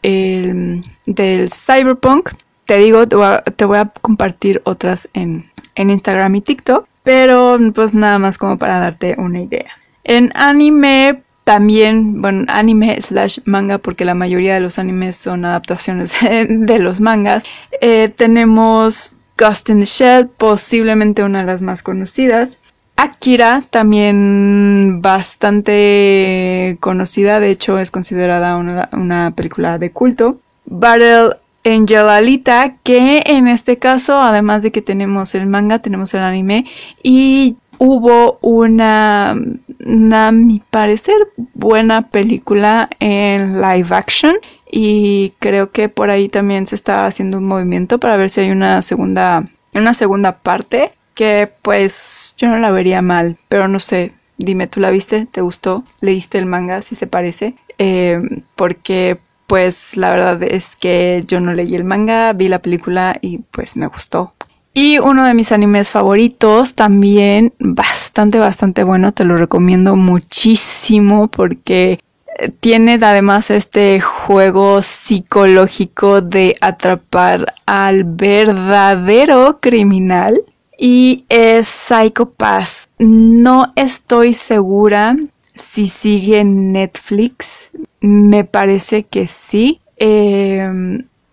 del 1.06 1.50
cyberpunk. 1.50 2.30
Te 2.64 2.76
digo, 2.76 3.08
te 3.08 3.16
voy, 3.16 3.78
a, 3.78 3.92
compartir 4.00 4.62
otras 4.64 5.08
en, 5.14 5.50
en 5.74 5.90
Instagram 5.90 6.32
y 6.36 6.42
TikTok 6.42 6.86
pero 7.02 7.58
pues 7.74 7.92
nada 7.92 8.20
más 8.20 8.38
como 8.38 8.56
para 8.56 8.78
darte 8.78 9.16
una 9.18 9.40
idea. 9.40 9.72
En 10.04 10.30
anime 10.34 11.22
también, 11.48 12.20
bueno, 12.20 12.44
anime 12.48 13.00
slash 13.00 13.38
manga, 13.46 13.78
porque 13.78 14.04
la 14.04 14.12
mayoría 14.12 14.52
de 14.52 14.60
los 14.60 14.78
animes 14.78 15.16
son 15.16 15.46
adaptaciones 15.46 16.14
de 16.46 16.78
los 16.78 17.00
mangas. 17.00 17.42
Eh, 17.80 18.12
tenemos 18.14 19.14
Ghost 19.38 19.70
in 19.70 19.80
the 19.80 19.86
Shell, 19.86 20.28
posiblemente 20.28 21.24
una 21.24 21.40
de 21.40 21.46
las 21.46 21.62
más 21.62 21.82
conocidas. 21.82 22.58
Akira, 22.96 23.64
también 23.70 25.00
bastante 25.00 26.76
conocida, 26.80 27.40
de 27.40 27.48
hecho 27.48 27.78
es 27.78 27.90
considerada 27.90 28.58
una, 28.58 28.90
una 28.92 29.30
película 29.30 29.78
de 29.78 29.90
culto. 29.90 30.40
Battle 30.66 31.38
Angel 31.64 32.10
Alita, 32.10 32.76
que 32.82 33.22
en 33.24 33.48
este 33.48 33.78
caso, 33.78 34.20
además 34.20 34.62
de 34.62 34.70
que 34.70 34.82
tenemos 34.82 35.34
el 35.34 35.46
manga, 35.46 35.78
tenemos 35.78 36.12
el 36.12 36.20
anime 36.20 36.66
y 37.02 37.56
hubo 37.78 38.38
una, 38.42 39.30
a 39.30 40.32
mi 40.32 40.62
parecer, 40.70 41.16
buena 41.54 42.08
película 42.08 42.88
en 43.00 43.60
live 43.60 43.88
action 43.90 44.34
y 44.70 45.32
creo 45.38 45.70
que 45.70 45.88
por 45.88 46.10
ahí 46.10 46.28
también 46.28 46.66
se 46.66 46.74
está 46.74 47.06
haciendo 47.06 47.38
un 47.38 47.44
movimiento 47.44 47.98
para 47.98 48.16
ver 48.16 48.30
si 48.30 48.42
hay 48.42 48.50
una 48.50 48.82
segunda, 48.82 49.48
una 49.74 49.94
segunda 49.94 50.38
parte 50.38 50.92
que 51.14 51.50
pues 51.62 52.34
yo 52.36 52.48
no 52.48 52.58
la 52.58 52.70
vería 52.70 53.02
mal, 53.02 53.38
pero 53.48 53.66
no 53.68 53.80
sé, 53.80 54.12
dime, 54.36 54.66
¿tú 54.66 54.80
la 54.80 54.90
viste? 54.90 55.26
¿Te 55.26 55.40
gustó? 55.40 55.84
¿Leíste 56.00 56.38
el 56.38 56.46
manga? 56.46 56.82
Si 56.82 56.94
se 56.94 57.06
parece. 57.06 57.54
Eh, 57.78 58.20
porque 58.54 59.18
pues 59.46 59.96
la 59.96 60.10
verdad 60.10 60.42
es 60.42 60.76
que 60.76 61.22
yo 61.26 61.40
no 61.40 61.54
leí 61.54 61.74
el 61.74 61.84
manga, 61.84 62.32
vi 62.34 62.48
la 62.48 62.60
película 62.60 63.18
y 63.20 63.38
pues 63.38 63.76
me 63.76 63.86
gustó. 63.86 64.34
Y 64.80 65.00
uno 65.00 65.24
de 65.24 65.34
mis 65.34 65.50
animes 65.50 65.90
favoritos, 65.90 66.74
también 66.74 67.52
bastante, 67.58 68.38
bastante 68.38 68.84
bueno, 68.84 69.10
te 69.10 69.24
lo 69.24 69.36
recomiendo 69.36 69.96
muchísimo 69.96 71.26
porque 71.26 71.98
eh, 72.38 72.50
tiene 72.60 72.96
además 73.02 73.50
este 73.50 73.98
juego 73.98 74.80
psicológico 74.82 76.20
de 76.20 76.54
atrapar 76.60 77.54
al 77.66 78.04
verdadero 78.04 79.58
criminal 79.58 80.42
y 80.78 81.24
es 81.28 81.66
Psycho 81.66 82.30
Pass. 82.30 82.88
No 83.00 83.72
estoy 83.74 84.32
segura 84.32 85.16
si 85.56 85.88
sigue 85.88 86.44
Netflix. 86.44 87.68
Me 88.00 88.44
parece 88.44 89.02
que 89.02 89.26
sí. 89.26 89.80
Eh, 89.96 90.70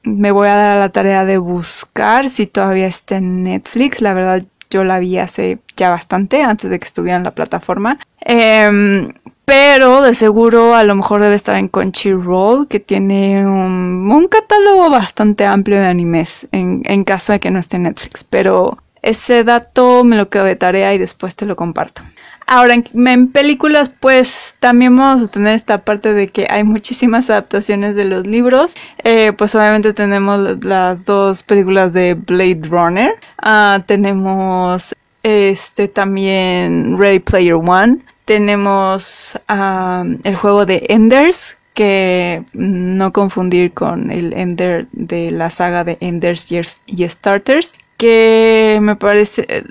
me 0.06 0.32
voy 0.32 0.48
a 0.48 0.56
dar 0.56 0.78
a 0.78 0.80
la 0.80 0.90
tarea 0.90 1.26
de 1.26 1.38
buscar 1.38 2.30
si 2.30 2.48
todavía 2.48 2.88
está 2.88 3.18
en 3.18 3.44
Netflix. 3.44 4.02
La 4.02 4.14
verdad, 4.14 4.46
yo 4.70 4.84
la 4.84 5.00
vi 5.00 5.18
hace 5.18 5.60
ya 5.76 5.90
bastante, 5.90 6.42
antes 6.42 6.70
de 6.70 6.80
que 6.80 6.86
estuviera 6.86 7.18
en 7.18 7.24
la 7.24 7.32
plataforma. 7.32 8.00
Em, 8.22 9.14
pero 9.46 10.02
de 10.02 10.16
seguro 10.16 10.76
a 10.76 10.84
lo 10.84 10.96
mejor 10.96 11.22
debe 11.22 11.36
estar 11.36 11.56
en 11.56 11.68
Crunchyroll, 11.68 12.68
que 12.68 12.80
tiene 12.80 13.46
un, 13.46 14.28
catálogo 14.30 14.90
bastante 14.90 15.46
amplio 15.46 15.80
de 15.80 15.86
animes, 15.86 16.48
en, 16.52 16.82
en, 16.86 17.04
caso 17.04 17.34
de 17.34 17.40
que 17.40 17.52
no 17.52 17.60
esté 17.60 17.78
en 17.78 17.84
Netflix. 17.84 18.24
Pero 18.24 18.80
ese 19.02 19.44
dato 19.44 20.04
me 20.04 20.18
lo 20.18 20.30
quedo 20.30 20.46
de 20.46 20.56
tarea 20.56 20.94
y 20.94 20.98
después 20.98 21.36
te 21.36 21.46
lo 21.46 21.56
comparto. 21.56 22.02
Ahora, 22.48 22.76
en, 22.76 23.28
películas, 23.30 23.90
pues 23.90 24.56
también 24.60 24.96
vamos 24.96 25.24
a 25.24 25.28
tener 25.28 25.56
esta 25.56 25.80
parte 25.80 26.14
de 26.14 26.28
que 26.28 26.48
hay 26.50 26.64
muchísimas 26.64 27.30
adaptaciones 27.30 27.96
de 27.96 28.06
los 28.06 28.28
libros. 28.28 28.76
Eh, 29.04 29.34
pues 29.34 29.56
obviamente 29.56 29.94
tenemos 29.94 30.64
las 30.64 31.06
dos 31.06 31.42
películas 31.42 31.94
de 31.94 32.14
Blade 32.14 32.62
Runner. 32.70 33.16
Ah, 33.42 33.84
tenemos 33.88 34.94
este 35.24 35.88
también 35.88 37.00
Ready 37.00 37.20
Player 37.20 37.56
One. 37.56 37.98
Tenemos 38.26 39.40
ah, 39.48 40.04
el 40.24 40.36
juego 40.36 40.68
de 40.68 40.86
Enders, 40.90 41.58
que 41.74 42.44
no 42.54 43.12
confundir 43.12 43.74
con 43.74 44.12
el 44.12 44.34
Ender 44.34 44.88
de 44.92 45.32
la 45.32 45.50
saga 45.50 45.84
de 45.84 45.98
Enders 46.00 46.52
y 46.86 47.10
Starters, 47.10 47.74
que 47.98 48.78
me 48.82 48.96
parece 48.96 49.66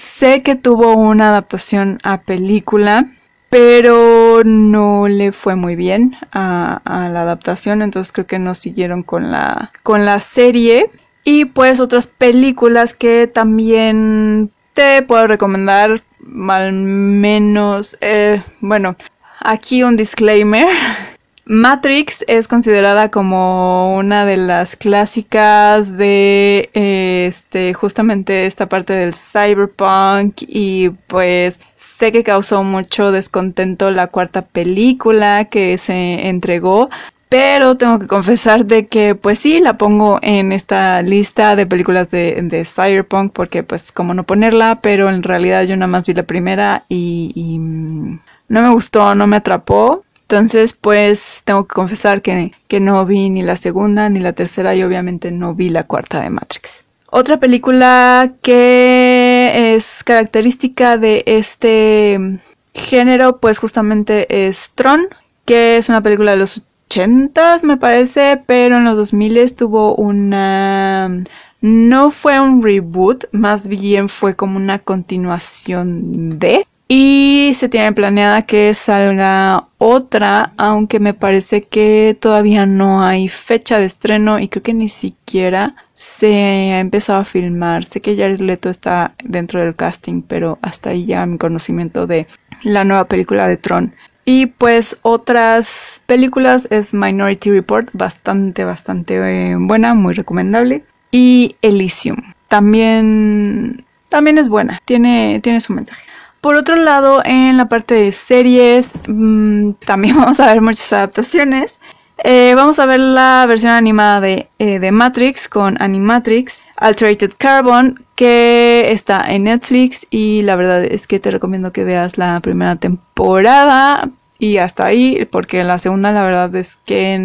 sé 0.00 0.42
que 0.42 0.56
tuvo 0.56 0.94
una 0.94 1.28
adaptación 1.28 1.98
a 2.02 2.22
película, 2.22 3.12
pero 3.50 4.42
no 4.44 5.08
le 5.08 5.32
fue 5.32 5.56
muy 5.56 5.76
bien 5.76 6.16
a, 6.32 6.80
la 6.84 7.22
adaptación, 7.22 7.82
entonces 7.82 8.12
creo 8.12 8.26
que 8.26 8.38
no 8.38 8.54
siguieron 8.54 9.02
con 9.02 9.30
la, 9.30 9.72
con 9.82 10.04
la 10.04 10.20
serie. 10.20 10.90
Y 11.22 11.44
pues 11.44 11.80
otras 11.80 12.06
películas 12.06 12.94
que 12.94 13.26
también 13.26 14.50
te 14.72 15.02
puedo 15.02 15.26
recomendar, 15.26 16.02
al 16.48 16.72
menos, 16.72 17.98
eh, 18.00 18.42
bueno, 18.60 18.96
aquí 19.40 19.82
un 19.82 19.96
disclaimer. 19.96 20.66
Matrix 21.52 22.24
es 22.28 22.46
considerada 22.46 23.10
como 23.10 23.96
una 23.96 24.24
de 24.24 24.36
las 24.36 24.76
clásicas 24.76 25.96
de 25.96 26.70
este 26.72 27.74
justamente 27.74 28.46
esta 28.46 28.68
parte 28.68 28.92
del 28.92 29.14
cyberpunk 29.14 30.42
y 30.46 30.90
pues 31.08 31.58
sé 31.74 32.12
que 32.12 32.22
causó 32.22 32.62
mucho 32.62 33.10
descontento 33.10 33.90
la 33.90 34.06
cuarta 34.06 34.42
película 34.42 35.46
que 35.46 35.76
se 35.76 36.28
entregó 36.28 36.88
pero 37.28 37.76
tengo 37.76 37.98
que 37.98 38.06
confesar 38.06 38.64
de 38.66 38.86
que 38.86 39.16
pues 39.16 39.40
sí 39.40 39.58
la 39.58 39.76
pongo 39.76 40.20
en 40.22 40.52
esta 40.52 41.02
lista 41.02 41.56
de 41.56 41.66
películas 41.66 42.10
de, 42.10 42.64
cyberpunk 42.64 43.32
porque 43.32 43.64
pues 43.64 43.90
como 43.90 44.14
no 44.14 44.22
ponerla 44.22 44.78
pero 44.82 45.10
en 45.10 45.24
realidad 45.24 45.64
yo 45.64 45.76
nada 45.76 45.88
más 45.88 46.06
vi 46.06 46.14
la 46.14 46.22
primera 46.22 46.84
y, 46.88 47.32
y 47.34 47.58
mm, 47.58 48.20
no 48.50 48.62
me 48.62 48.70
gustó 48.70 49.16
no 49.16 49.26
me 49.26 49.38
atrapó 49.38 50.04
entonces, 50.30 50.74
pues 50.74 51.42
tengo 51.44 51.66
que 51.66 51.74
confesar 51.74 52.22
que, 52.22 52.52
no 52.78 53.04
vi 53.04 53.30
ni 53.30 53.42
la 53.42 53.56
segunda 53.56 54.08
ni 54.08 54.20
la 54.20 54.32
tercera 54.32 54.76
y 54.76 54.82
obviamente 54.84 55.32
no 55.32 55.56
vi 55.56 55.70
la 55.70 55.88
cuarta 55.88 56.20
de 56.20 56.30
Matrix. 56.30 56.84
Otra 57.10 57.40
película 57.40 58.34
que 58.40 59.74
es 59.74 60.04
característica 60.04 60.96
de 60.98 61.24
este 61.26 62.38
género, 62.74 63.38
pues 63.40 63.58
justamente 63.58 64.46
es 64.46 64.70
Tron, 64.76 65.08
que 65.46 65.78
es 65.78 65.88
una 65.88 66.00
película 66.00 66.30
de 66.30 66.36
los 66.36 66.62
80 66.86 67.56
me 67.64 67.76
parece, 67.76 68.40
pero 68.46 68.76
en 68.76 68.84
los 68.84 68.94
2000 68.94 69.56
tuvo 69.56 69.96
una... 69.96 71.24
No 71.60 72.10
fue 72.10 72.38
un 72.38 72.62
reboot, 72.62 73.24
más 73.32 73.66
bien 73.66 74.08
fue 74.08 74.36
como 74.36 74.58
una 74.58 74.78
continuación 74.78 76.38
de... 76.38 76.68
Y 76.92 77.52
se 77.54 77.68
tiene 77.68 77.92
planeada 77.92 78.42
que 78.42 78.74
salga 78.74 79.68
otra, 79.78 80.54
aunque 80.56 80.98
me 80.98 81.14
parece 81.14 81.62
que 81.62 82.18
todavía 82.18 82.66
no 82.66 83.04
hay 83.04 83.28
fecha 83.28 83.78
de 83.78 83.84
estreno 83.84 84.40
y 84.40 84.48
creo 84.48 84.64
que 84.64 84.74
ni 84.74 84.88
siquiera 84.88 85.76
se 85.94 86.72
ha 86.72 86.80
empezado 86.80 87.20
a 87.20 87.24
filmar. 87.24 87.84
Sé 87.84 88.00
que 88.00 88.16
Jared 88.16 88.40
Leto 88.40 88.70
está 88.70 89.14
dentro 89.22 89.60
del 89.60 89.76
casting, 89.76 90.22
pero 90.22 90.58
hasta 90.62 90.90
ahí 90.90 91.06
ya 91.06 91.24
mi 91.26 91.38
conocimiento 91.38 92.08
de 92.08 92.26
la 92.64 92.82
nueva 92.82 93.04
película 93.04 93.46
de 93.46 93.56
Tron. 93.56 93.94
Y 94.24 94.46
pues 94.46 94.98
otras 95.02 96.02
películas 96.06 96.66
es 96.72 96.92
Minority 96.92 97.52
Report, 97.52 97.88
bastante, 97.92 98.64
bastante 98.64 99.14
eh, 99.52 99.56
buena, 99.56 99.94
muy 99.94 100.14
recomendable. 100.14 100.82
Y 101.12 101.54
Elysium, 101.62 102.34
también, 102.48 103.84
también 104.08 104.38
es 104.38 104.48
buena, 104.48 104.80
tiene, 104.86 105.38
tiene 105.40 105.60
su 105.60 105.72
mensaje. 105.72 106.02
Por 106.40 106.54
otro 106.54 106.76
lado, 106.76 107.20
en 107.24 107.56
la 107.56 107.68
parte 107.68 107.94
de 107.94 108.12
series, 108.12 108.90
mm, 109.06 109.72
también 109.84 110.16
vamos 110.18 110.40
a 110.40 110.46
ver 110.46 110.60
muchas 110.60 110.92
adaptaciones. 110.92 111.78
Eh, 112.22 112.52
vamos 112.54 112.78
a 112.78 112.86
ver 112.86 113.00
la 113.00 113.46
versión 113.48 113.72
animada 113.72 114.20
de, 114.20 114.48
eh, 114.58 114.90
Matrix 114.92 115.48
con 115.48 115.80
Animatrix, 115.80 116.62
Alterated 116.76 117.32
Carbon, 117.38 118.04
que 118.14 118.84
está 118.88 119.24
en 119.26 119.44
Netflix 119.44 120.06
y 120.10 120.42
la 120.42 120.56
verdad 120.56 120.84
es 120.84 121.06
que 121.06 121.18
te 121.18 121.30
recomiendo 121.30 121.72
que 121.72 121.84
veas 121.84 122.18
la 122.18 122.38
primera 122.40 122.76
temporada 122.76 124.10
y 124.38 124.58
hasta 124.58 124.84
ahí, 124.84 125.26
porque 125.30 125.64
la 125.64 125.78
segunda 125.78 126.12
la 126.12 126.22
verdad 126.22 126.54
es 126.56 126.76
que 126.84 127.18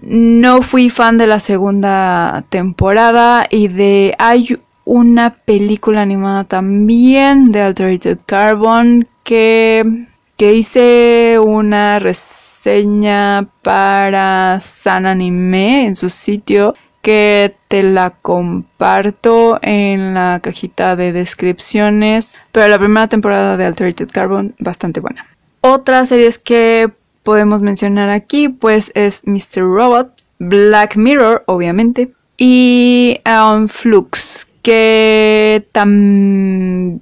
no 0.00 0.62
fui 0.62 0.88
fan 0.88 1.18
de 1.18 1.26
la 1.26 1.40
segunda 1.40 2.44
temporada 2.50 3.46
y 3.50 3.66
de 3.68 4.14
hay 4.18 4.60
una 4.90 5.36
película 5.44 6.02
animada 6.02 6.42
también 6.42 7.52
de 7.52 7.60
Altered 7.60 8.18
Carbon 8.26 9.06
que, 9.22 9.84
que 10.36 10.54
hice 10.54 11.38
una 11.40 12.00
reseña 12.00 13.48
para 13.62 14.58
San 14.58 15.06
Anime 15.06 15.86
en 15.86 15.94
su 15.94 16.10
sitio 16.10 16.74
que 17.02 17.54
te 17.68 17.84
la 17.84 18.10
comparto 18.10 19.60
en 19.62 20.12
la 20.12 20.40
cajita 20.42 20.96
de 20.96 21.12
descripciones. 21.12 22.36
Pero 22.50 22.66
la 22.66 22.80
primera 22.80 23.06
temporada 23.06 23.56
de 23.56 23.66
Altered 23.66 24.08
Carbon, 24.12 24.56
bastante 24.58 24.98
buena. 24.98 25.24
Otras 25.60 26.08
series 26.08 26.40
que 26.40 26.90
podemos 27.22 27.60
mencionar 27.60 28.10
aquí, 28.10 28.48
pues 28.48 28.90
es 28.96 29.22
Mr. 29.24 29.62
Robot, 29.62 30.20
Black 30.40 30.96
Mirror, 30.96 31.44
obviamente, 31.46 32.10
y 32.36 33.20
um, 33.24 33.68
Flux, 33.68 34.48
que 34.62 35.66
también 35.72 37.00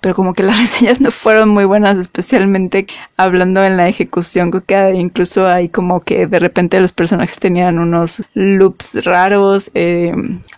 pero 0.00 0.14
como 0.14 0.34
que 0.34 0.42
las 0.42 0.58
reseñas 0.60 1.00
no 1.00 1.10
fueron 1.10 1.48
muy 1.48 1.64
buenas, 1.64 1.98
especialmente 1.98 2.86
hablando 3.16 3.62
en 3.64 3.76
la 3.76 3.88
ejecución, 3.88 4.50
que 4.66 4.90
incluso 4.94 5.46
hay 5.46 5.68
como 5.68 6.00
que 6.00 6.26
de 6.26 6.38
repente 6.38 6.80
los 6.80 6.92
personajes 6.92 7.38
tenían 7.38 7.78
unos 7.78 8.22
loops 8.34 9.04
raros, 9.04 9.70
eh, 9.74 10.12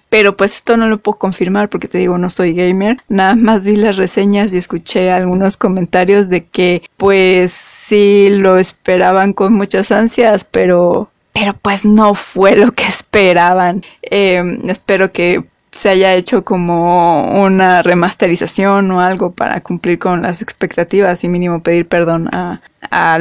pero 0.08 0.36
pues 0.36 0.54
esto 0.54 0.76
no 0.76 0.88
lo 0.88 0.98
puedo 0.98 1.18
confirmar 1.18 1.68
porque 1.68 1.88
te 1.88 1.98
digo, 1.98 2.18
no 2.18 2.30
soy 2.30 2.52
gamer, 2.54 2.98
nada 3.08 3.34
más 3.36 3.64
vi 3.64 3.76
las 3.76 3.96
reseñas 3.96 4.52
y 4.52 4.58
escuché 4.58 5.10
algunos 5.10 5.56
comentarios 5.56 6.28
de 6.28 6.44
que 6.44 6.82
pues 6.96 7.52
sí 7.52 8.28
lo 8.30 8.58
esperaban 8.58 9.32
con 9.32 9.52
muchas 9.52 9.92
ansias, 9.92 10.44
pero 10.44 11.10
pero 11.32 11.54
pues 11.54 11.84
no 11.84 12.14
fue 12.14 12.56
lo 12.56 12.72
que 12.72 12.84
esperaban. 12.84 13.82
Eh, 14.02 14.58
espero 14.66 15.12
que 15.12 15.44
se 15.72 15.88
haya 15.88 16.14
hecho 16.14 16.44
como 16.44 17.42
una 17.42 17.82
remasterización 17.82 18.90
o 18.90 19.00
algo 19.00 19.32
para 19.32 19.60
cumplir 19.60 19.98
con 19.98 20.22
las 20.22 20.42
expectativas 20.42 21.22
y 21.24 21.28
mínimo 21.28 21.62
pedir 21.62 21.86
perdón 21.86 22.28
a, 22.32 22.60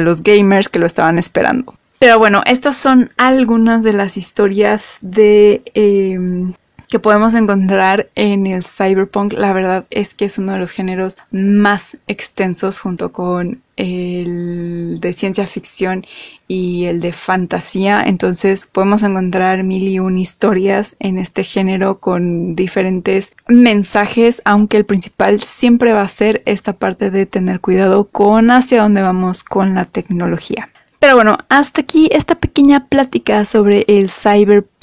los 0.00 0.22
gamers 0.22 0.68
que 0.68 0.78
lo 0.78 0.86
estaban 0.86 1.18
esperando. 1.18 1.74
Pero 1.98 2.18
bueno, 2.18 2.42
estas 2.46 2.76
son 2.76 3.10
algunas 3.18 3.84
de 3.84 3.92
las 3.92 4.16
historias 4.16 4.96
de 5.00 5.62
em, 5.74 6.54
que 6.88 6.98
podemos 6.98 7.34
encontrar 7.34 8.08
en 8.14 8.46
el 8.46 8.64
cyberpunk. 8.64 9.34
La 9.34 9.52
verdad 9.52 9.84
es 9.90 10.14
que 10.14 10.24
es 10.24 10.38
uno 10.38 10.52
de 10.52 10.58
los 10.58 10.72
géneros 10.72 11.16
más 11.30 11.96
extensos 12.08 12.80
junto 12.80 13.12
con 13.12 13.62
el 13.76 14.98
de 15.00 15.12
ciencia 15.12 15.46
ficción 15.46 16.04
y 16.50 16.86
el 16.86 17.00
de 17.00 17.12
fantasía. 17.12 18.02
Entonces 18.04 18.66
podemos 18.72 19.04
encontrar 19.04 19.62
mil 19.62 19.86
y 19.86 20.00
un 20.00 20.18
historias 20.18 20.96
en 20.98 21.16
este 21.16 21.44
género 21.44 22.00
con 22.00 22.56
diferentes 22.56 23.32
mensajes, 23.46 24.42
aunque 24.44 24.76
el 24.76 24.84
principal 24.84 25.38
siempre 25.38 25.92
va 25.92 26.02
a 26.02 26.08
ser 26.08 26.42
esta 26.46 26.72
parte 26.72 27.12
de 27.12 27.24
tener 27.24 27.60
cuidado 27.60 28.08
con 28.08 28.50
hacia 28.50 28.82
dónde 28.82 29.00
vamos 29.00 29.44
con 29.44 29.76
la 29.76 29.84
tecnología. 29.84 30.70
Pero 30.98 31.14
bueno, 31.14 31.38
hasta 31.48 31.82
aquí 31.82 32.08
esta 32.12 32.34
pequeña 32.34 32.88
plática 32.88 33.44
sobre 33.44 33.84
el 33.86 34.10
cyberpunk. 34.10 34.79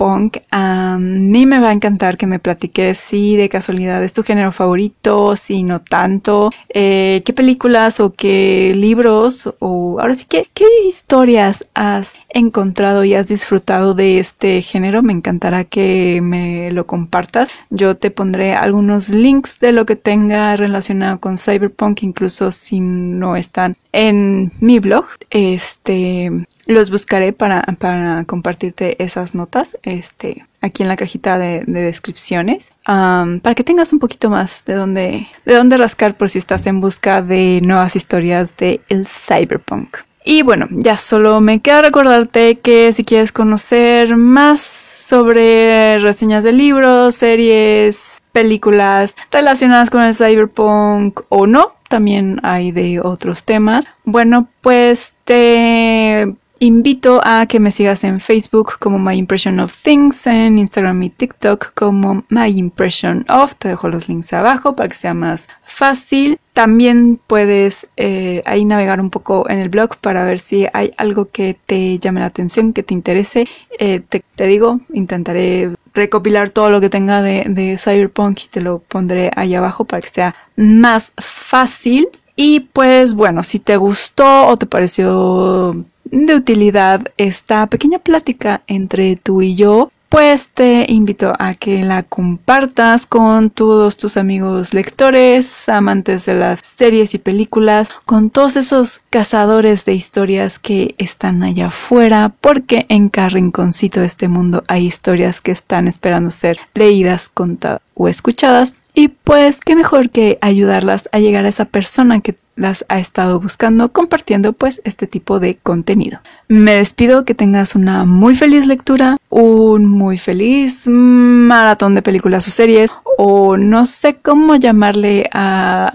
A 0.51 0.97
mí 0.99 1.45
me 1.45 1.59
va 1.59 1.69
a 1.69 1.73
encantar 1.73 2.17
que 2.17 2.27
me 2.27 2.39
platiques 2.39 2.97
si 2.97 3.35
de 3.35 3.49
casualidad 3.49 4.03
es 4.03 4.13
tu 4.13 4.23
género 4.23 4.51
favorito, 4.51 5.35
si 5.35 5.63
no 5.63 5.81
tanto, 5.81 6.51
eh, 6.69 7.23
qué 7.25 7.33
películas 7.33 7.99
o 7.99 8.13
qué 8.13 8.73
libros 8.75 9.53
o 9.59 9.99
ahora 9.99 10.13
sí 10.13 10.25
que 10.25 10.49
qué 10.53 10.65
historias 10.87 11.65
has 11.73 12.13
encontrado 12.29 13.03
y 13.03 13.15
has 13.15 13.27
disfrutado 13.27 13.95
de 13.95 14.19
este 14.19 14.61
género. 14.61 15.01
Me 15.01 15.13
encantará 15.13 15.63
que 15.63 16.19
me 16.21 16.71
lo 16.71 16.85
compartas. 16.85 17.49
Yo 17.71 17.95
te 17.97 18.11
pondré 18.11 18.53
algunos 18.53 19.09
links 19.09 19.59
de 19.59 19.71
lo 19.71 19.85
que 19.85 19.95
tenga 19.95 20.55
relacionado 20.55 21.19
con 21.19 21.37
cyberpunk, 21.37 22.03
incluso 22.03 22.51
si 22.51 22.79
no 22.79 23.35
están 23.35 23.75
en 23.93 24.51
mi 24.59 24.79
blog. 24.79 25.05
Este, 25.31 26.31
los 26.68 26.91
buscaré 26.91 27.34
para, 27.34 27.63
para 27.80 28.24
compartirte 28.26 29.01
esas 29.03 29.34
notas, 29.34 29.78
este, 29.84 30.45
aquí 30.61 30.84
en 30.84 30.89
la 30.89 30.95
cajita 30.95 31.38
de, 31.38 31.63
descripciones, 31.65 32.74
para 32.86 33.55
que 33.55 33.63
tengas 33.63 33.93
un 33.93 33.99
poquito 33.99 34.30
más 34.30 34.63
de 34.65 34.76
dónde, 34.76 35.28
de 35.45 35.55
dónde 35.55 35.78
rascar 35.78 36.15
por 36.15 36.30
si 36.30 36.39
estás 36.39 36.68
en 36.68 36.82
busca 36.82 37.22
de 37.22 37.61
nuevas 37.63 37.95
historias 37.95 38.55
de 38.57 38.82
el 38.89 39.07
cyberpunk. 39.07 39.97
Y 40.26 40.41
bueno, 40.41 40.68
ya 40.72 40.97
solo 40.97 41.39
me 41.39 41.61
queda 41.61 41.82
recordarte 41.82 42.59
que 42.59 42.91
si 42.91 43.05
quieres 43.05 43.32
conocer 43.32 44.18
más 44.18 44.59
sobre 44.59 45.99
reseñas 45.99 46.43
de 46.43 46.51
libros, 46.51 47.15
series, 47.15 48.22
películas 48.34 49.15
relacionadas 49.32 49.89
con 49.89 50.01
el 50.01 50.13
cyberpunk 50.13 51.22
o 51.30 51.47
no, 51.47 51.76
también 51.88 52.41
hay 52.43 52.74
de 52.74 52.99
otros 52.99 53.45
temas. 53.45 53.89
Bueno, 54.03 54.49
pues 54.59 55.13
te 55.24 56.36
invito 56.59 57.21
a 57.23 57.45
que 57.45 57.59
me 57.59 57.71
sigas 57.71 58.03
en 58.03 58.19
Facebook 58.19 58.73
como 58.79 58.99
My 58.99 59.15
Impression 59.15 59.59
of 59.59 59.75
Things, 59.81 60.27
en 60.27 60.59
Instagram 60.59 61.03
y 61.03 61.09
TikTok 61.09 61.73
como 61.73 62.23
My 62.29 62.47
Impression 62.47 63.25
of. 63.29 63.55
Te 63.55 63.69
dejo 63.69 63.89
los 63.89 64.07
links 64.07 64.33
abajo 64.33 64.75
para 64.75 64.89
que 64.89 64.95
sea 64.95 65.13
más 65.13 65.47
fácil. 65.63 66.39
También 66.53 67.19
puedes 67.27 67.87
eh, 67.97 68.41
ahí 68.45 68.65
navegar 68.65 68.99
un 68.99 69.09
poco 69.09 69.49
en 69.49 69.59
el 69.59 69.69
blog 69.69 69.97
para 69.97 70.23
ver 70.25 70.39
si 70.39 70.67
hay 70.73 70.91
algo 70.97 71.29
que 71.29 71.57
te 71.65 71.99
llame 71.99 72.19
la 72.19 72.27
atención, 72.27 72.73
que 72.73 72.83
te 72.83 72.93
interese. 72.93 73.47
Eh, 73.79 73.99
te, 73.99 74.47
digo, 74.47 74.79
intentaré 74.93 75.71
recopilar 75.93 76.49
todo 76.49 76.69
lo 76.69 76.81
que 76.81 76.89
tenga 76.89 77.21
de, 77.21 77.45
de 77.47 77.77
Cyberpunk 77.77 78.45
y 78.45 78.47
te 78.47 78.61
lo 78.61 78.79
pondré 78.79 79.31
ahí 79.35 79.55
abajo 79.55 79.85
para 79.85 80.01
que 80.01 80.09
sea 80.09 80.35
más 80.55 81.13
fácil. 81.17 82.07
Y 82.35 82.59
pues 82.59 83.15
bueno, 83.15 83.41
si 83.41 83.57
te 83.57 83.77
gustó 83.77 84.47
o 84.47 84.57
te 84.57 84.67
pareció 84.67 85.75
de 86.11 86.35
utilidad 86.35 87.11
esta 87.17 87.67
pequeña 87.67 87.99
plática 87.99 88.61
entre 88.67 89.15
tú 89.15 89.41
y 89.41 89.55
yo, 89.55 89.91
pues 90.09 90.49
te 90.53 90.85
invito 90.87 91.33
a 91.37 91.53
que 91.53 91.83
la 91.83 92.03
compartas 92.03 93.05
con 93.05 93.49
todos 93.49 93.97
tus 93.97 94.15
amigos 94.15 94.73
lectores, 94.73 95.67
amantes 95.67 96.25
de 96.25 96.35
las 96.35 96.61
series 96.77 97.13
y 97.13 97.17
películas, 97.17 97.89
con 98.05 98.29
todos 98.29 98.55
esos 98.55 99.01
cazadores 99.09 99.83
de 99.83 99.93
historias 99.93 100.59
que 100.59 100.95
están 100.97 101.43
allá 101.43 101.67
afuera, 101.67 102.33
porque 102.39 102.85
en 102.87 103.09
cada 103.09 103.29
rinconcito 103.29 103.99
de 103.99 104.05
este 104.05 104.29
mundo 104.29 104.63
hay 104.67 104.85
historias 104.85 105.41
que 105.41 105.51
están 105.51 105.87
esperando 105.87 106.31
ser 106.31 106.57
leídas, 106.73 107.29
contadas 107.29 107.81
o 107.93 108.07
escuchadas. 108.07 108.75
Y 108.93 109.09
pues 109.09 109.59
qué 109.59 109.75
mejor 109.75 110.09
que 110.09 110.39
ayudarlas 110.41 111.09
a 111.11 111.19
llegar 111.19 111.45
a 111.45 111.49
esa 111.49 111.65
persona 111.65 112.21
que 112.21 112.35
las 112.57 112.83
ha 112.89 112.99
estado 112.99 113.39
buscando 113.39 113.91
compartiendo 113.93 114.51
pues 114.51 114.81
este 114.83 115.07
tipo 115.07 115.39
de 115.39 115.55
contenido. 115.55 116.19
Me 116.49 116.75
despido, 116.75 117.23
que 117.23 117.35
tengas 117.35 117.75
una 117.75 118.03
muy 118.03 118.35
feliz 118.35 118.65
lectura, 118.67 119.17
un 119.29 119.85
muy 119.85 120.17
feliz 120.17 120.87
maratón 120.87 121.95
de 121.95 122.01
películas 122.01 122.47
o 122.47 122.51
series 122.51 122.89
o 123.17 123.57
no 123.57 123.85
sé 123.85 124.15
cómo 124.15 124.55
llamarle 124.55 125.29
a, 125.31 125.91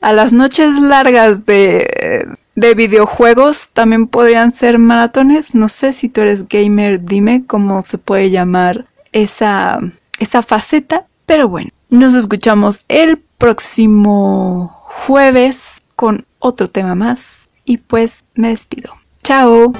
a 0.00 0.12
las 0.12 0.32
noches 0.32 0.80
largas 0.80 1.46
de, 1.46 2.26
de 2.54 2.74
videojuegos 2.74 3.68
también 3.72 4.08
podrían 4.08 4.50
ser 4.52 4.78
maratones. 4.78 5.54
No 5.54 5.68
sé 5.68 5.92
si 5.92 6.08
tú 6.08 6.22
eres 6.22 6.48
gamer, 6.48 7.04
dime 7.04 7.44
cómo 7.46 7.82
se 7.82 7.98
puede 7.98 8.30
llamar 8.30 8.86
esa, 9.12 9.80
esa 10.18 10.42
faceta. 10.42 11.06
Pero 11.26 11.48
bueno, 11.48 11.70
nos 11.90 12.14
escuchamos 12.14 12.80
el 12.88 13.18
próximo 13.38 14.84
jueves 15.06 15.75
con 15.96 16.26
otro 16.38 16.68
tema 16.68 16.94
más 16.94 17.48
y 17.64 17.78
pues 17.78 18.24
me 18.34 18.50
despido. 18.50 18.94
Chao. 19.22 19.72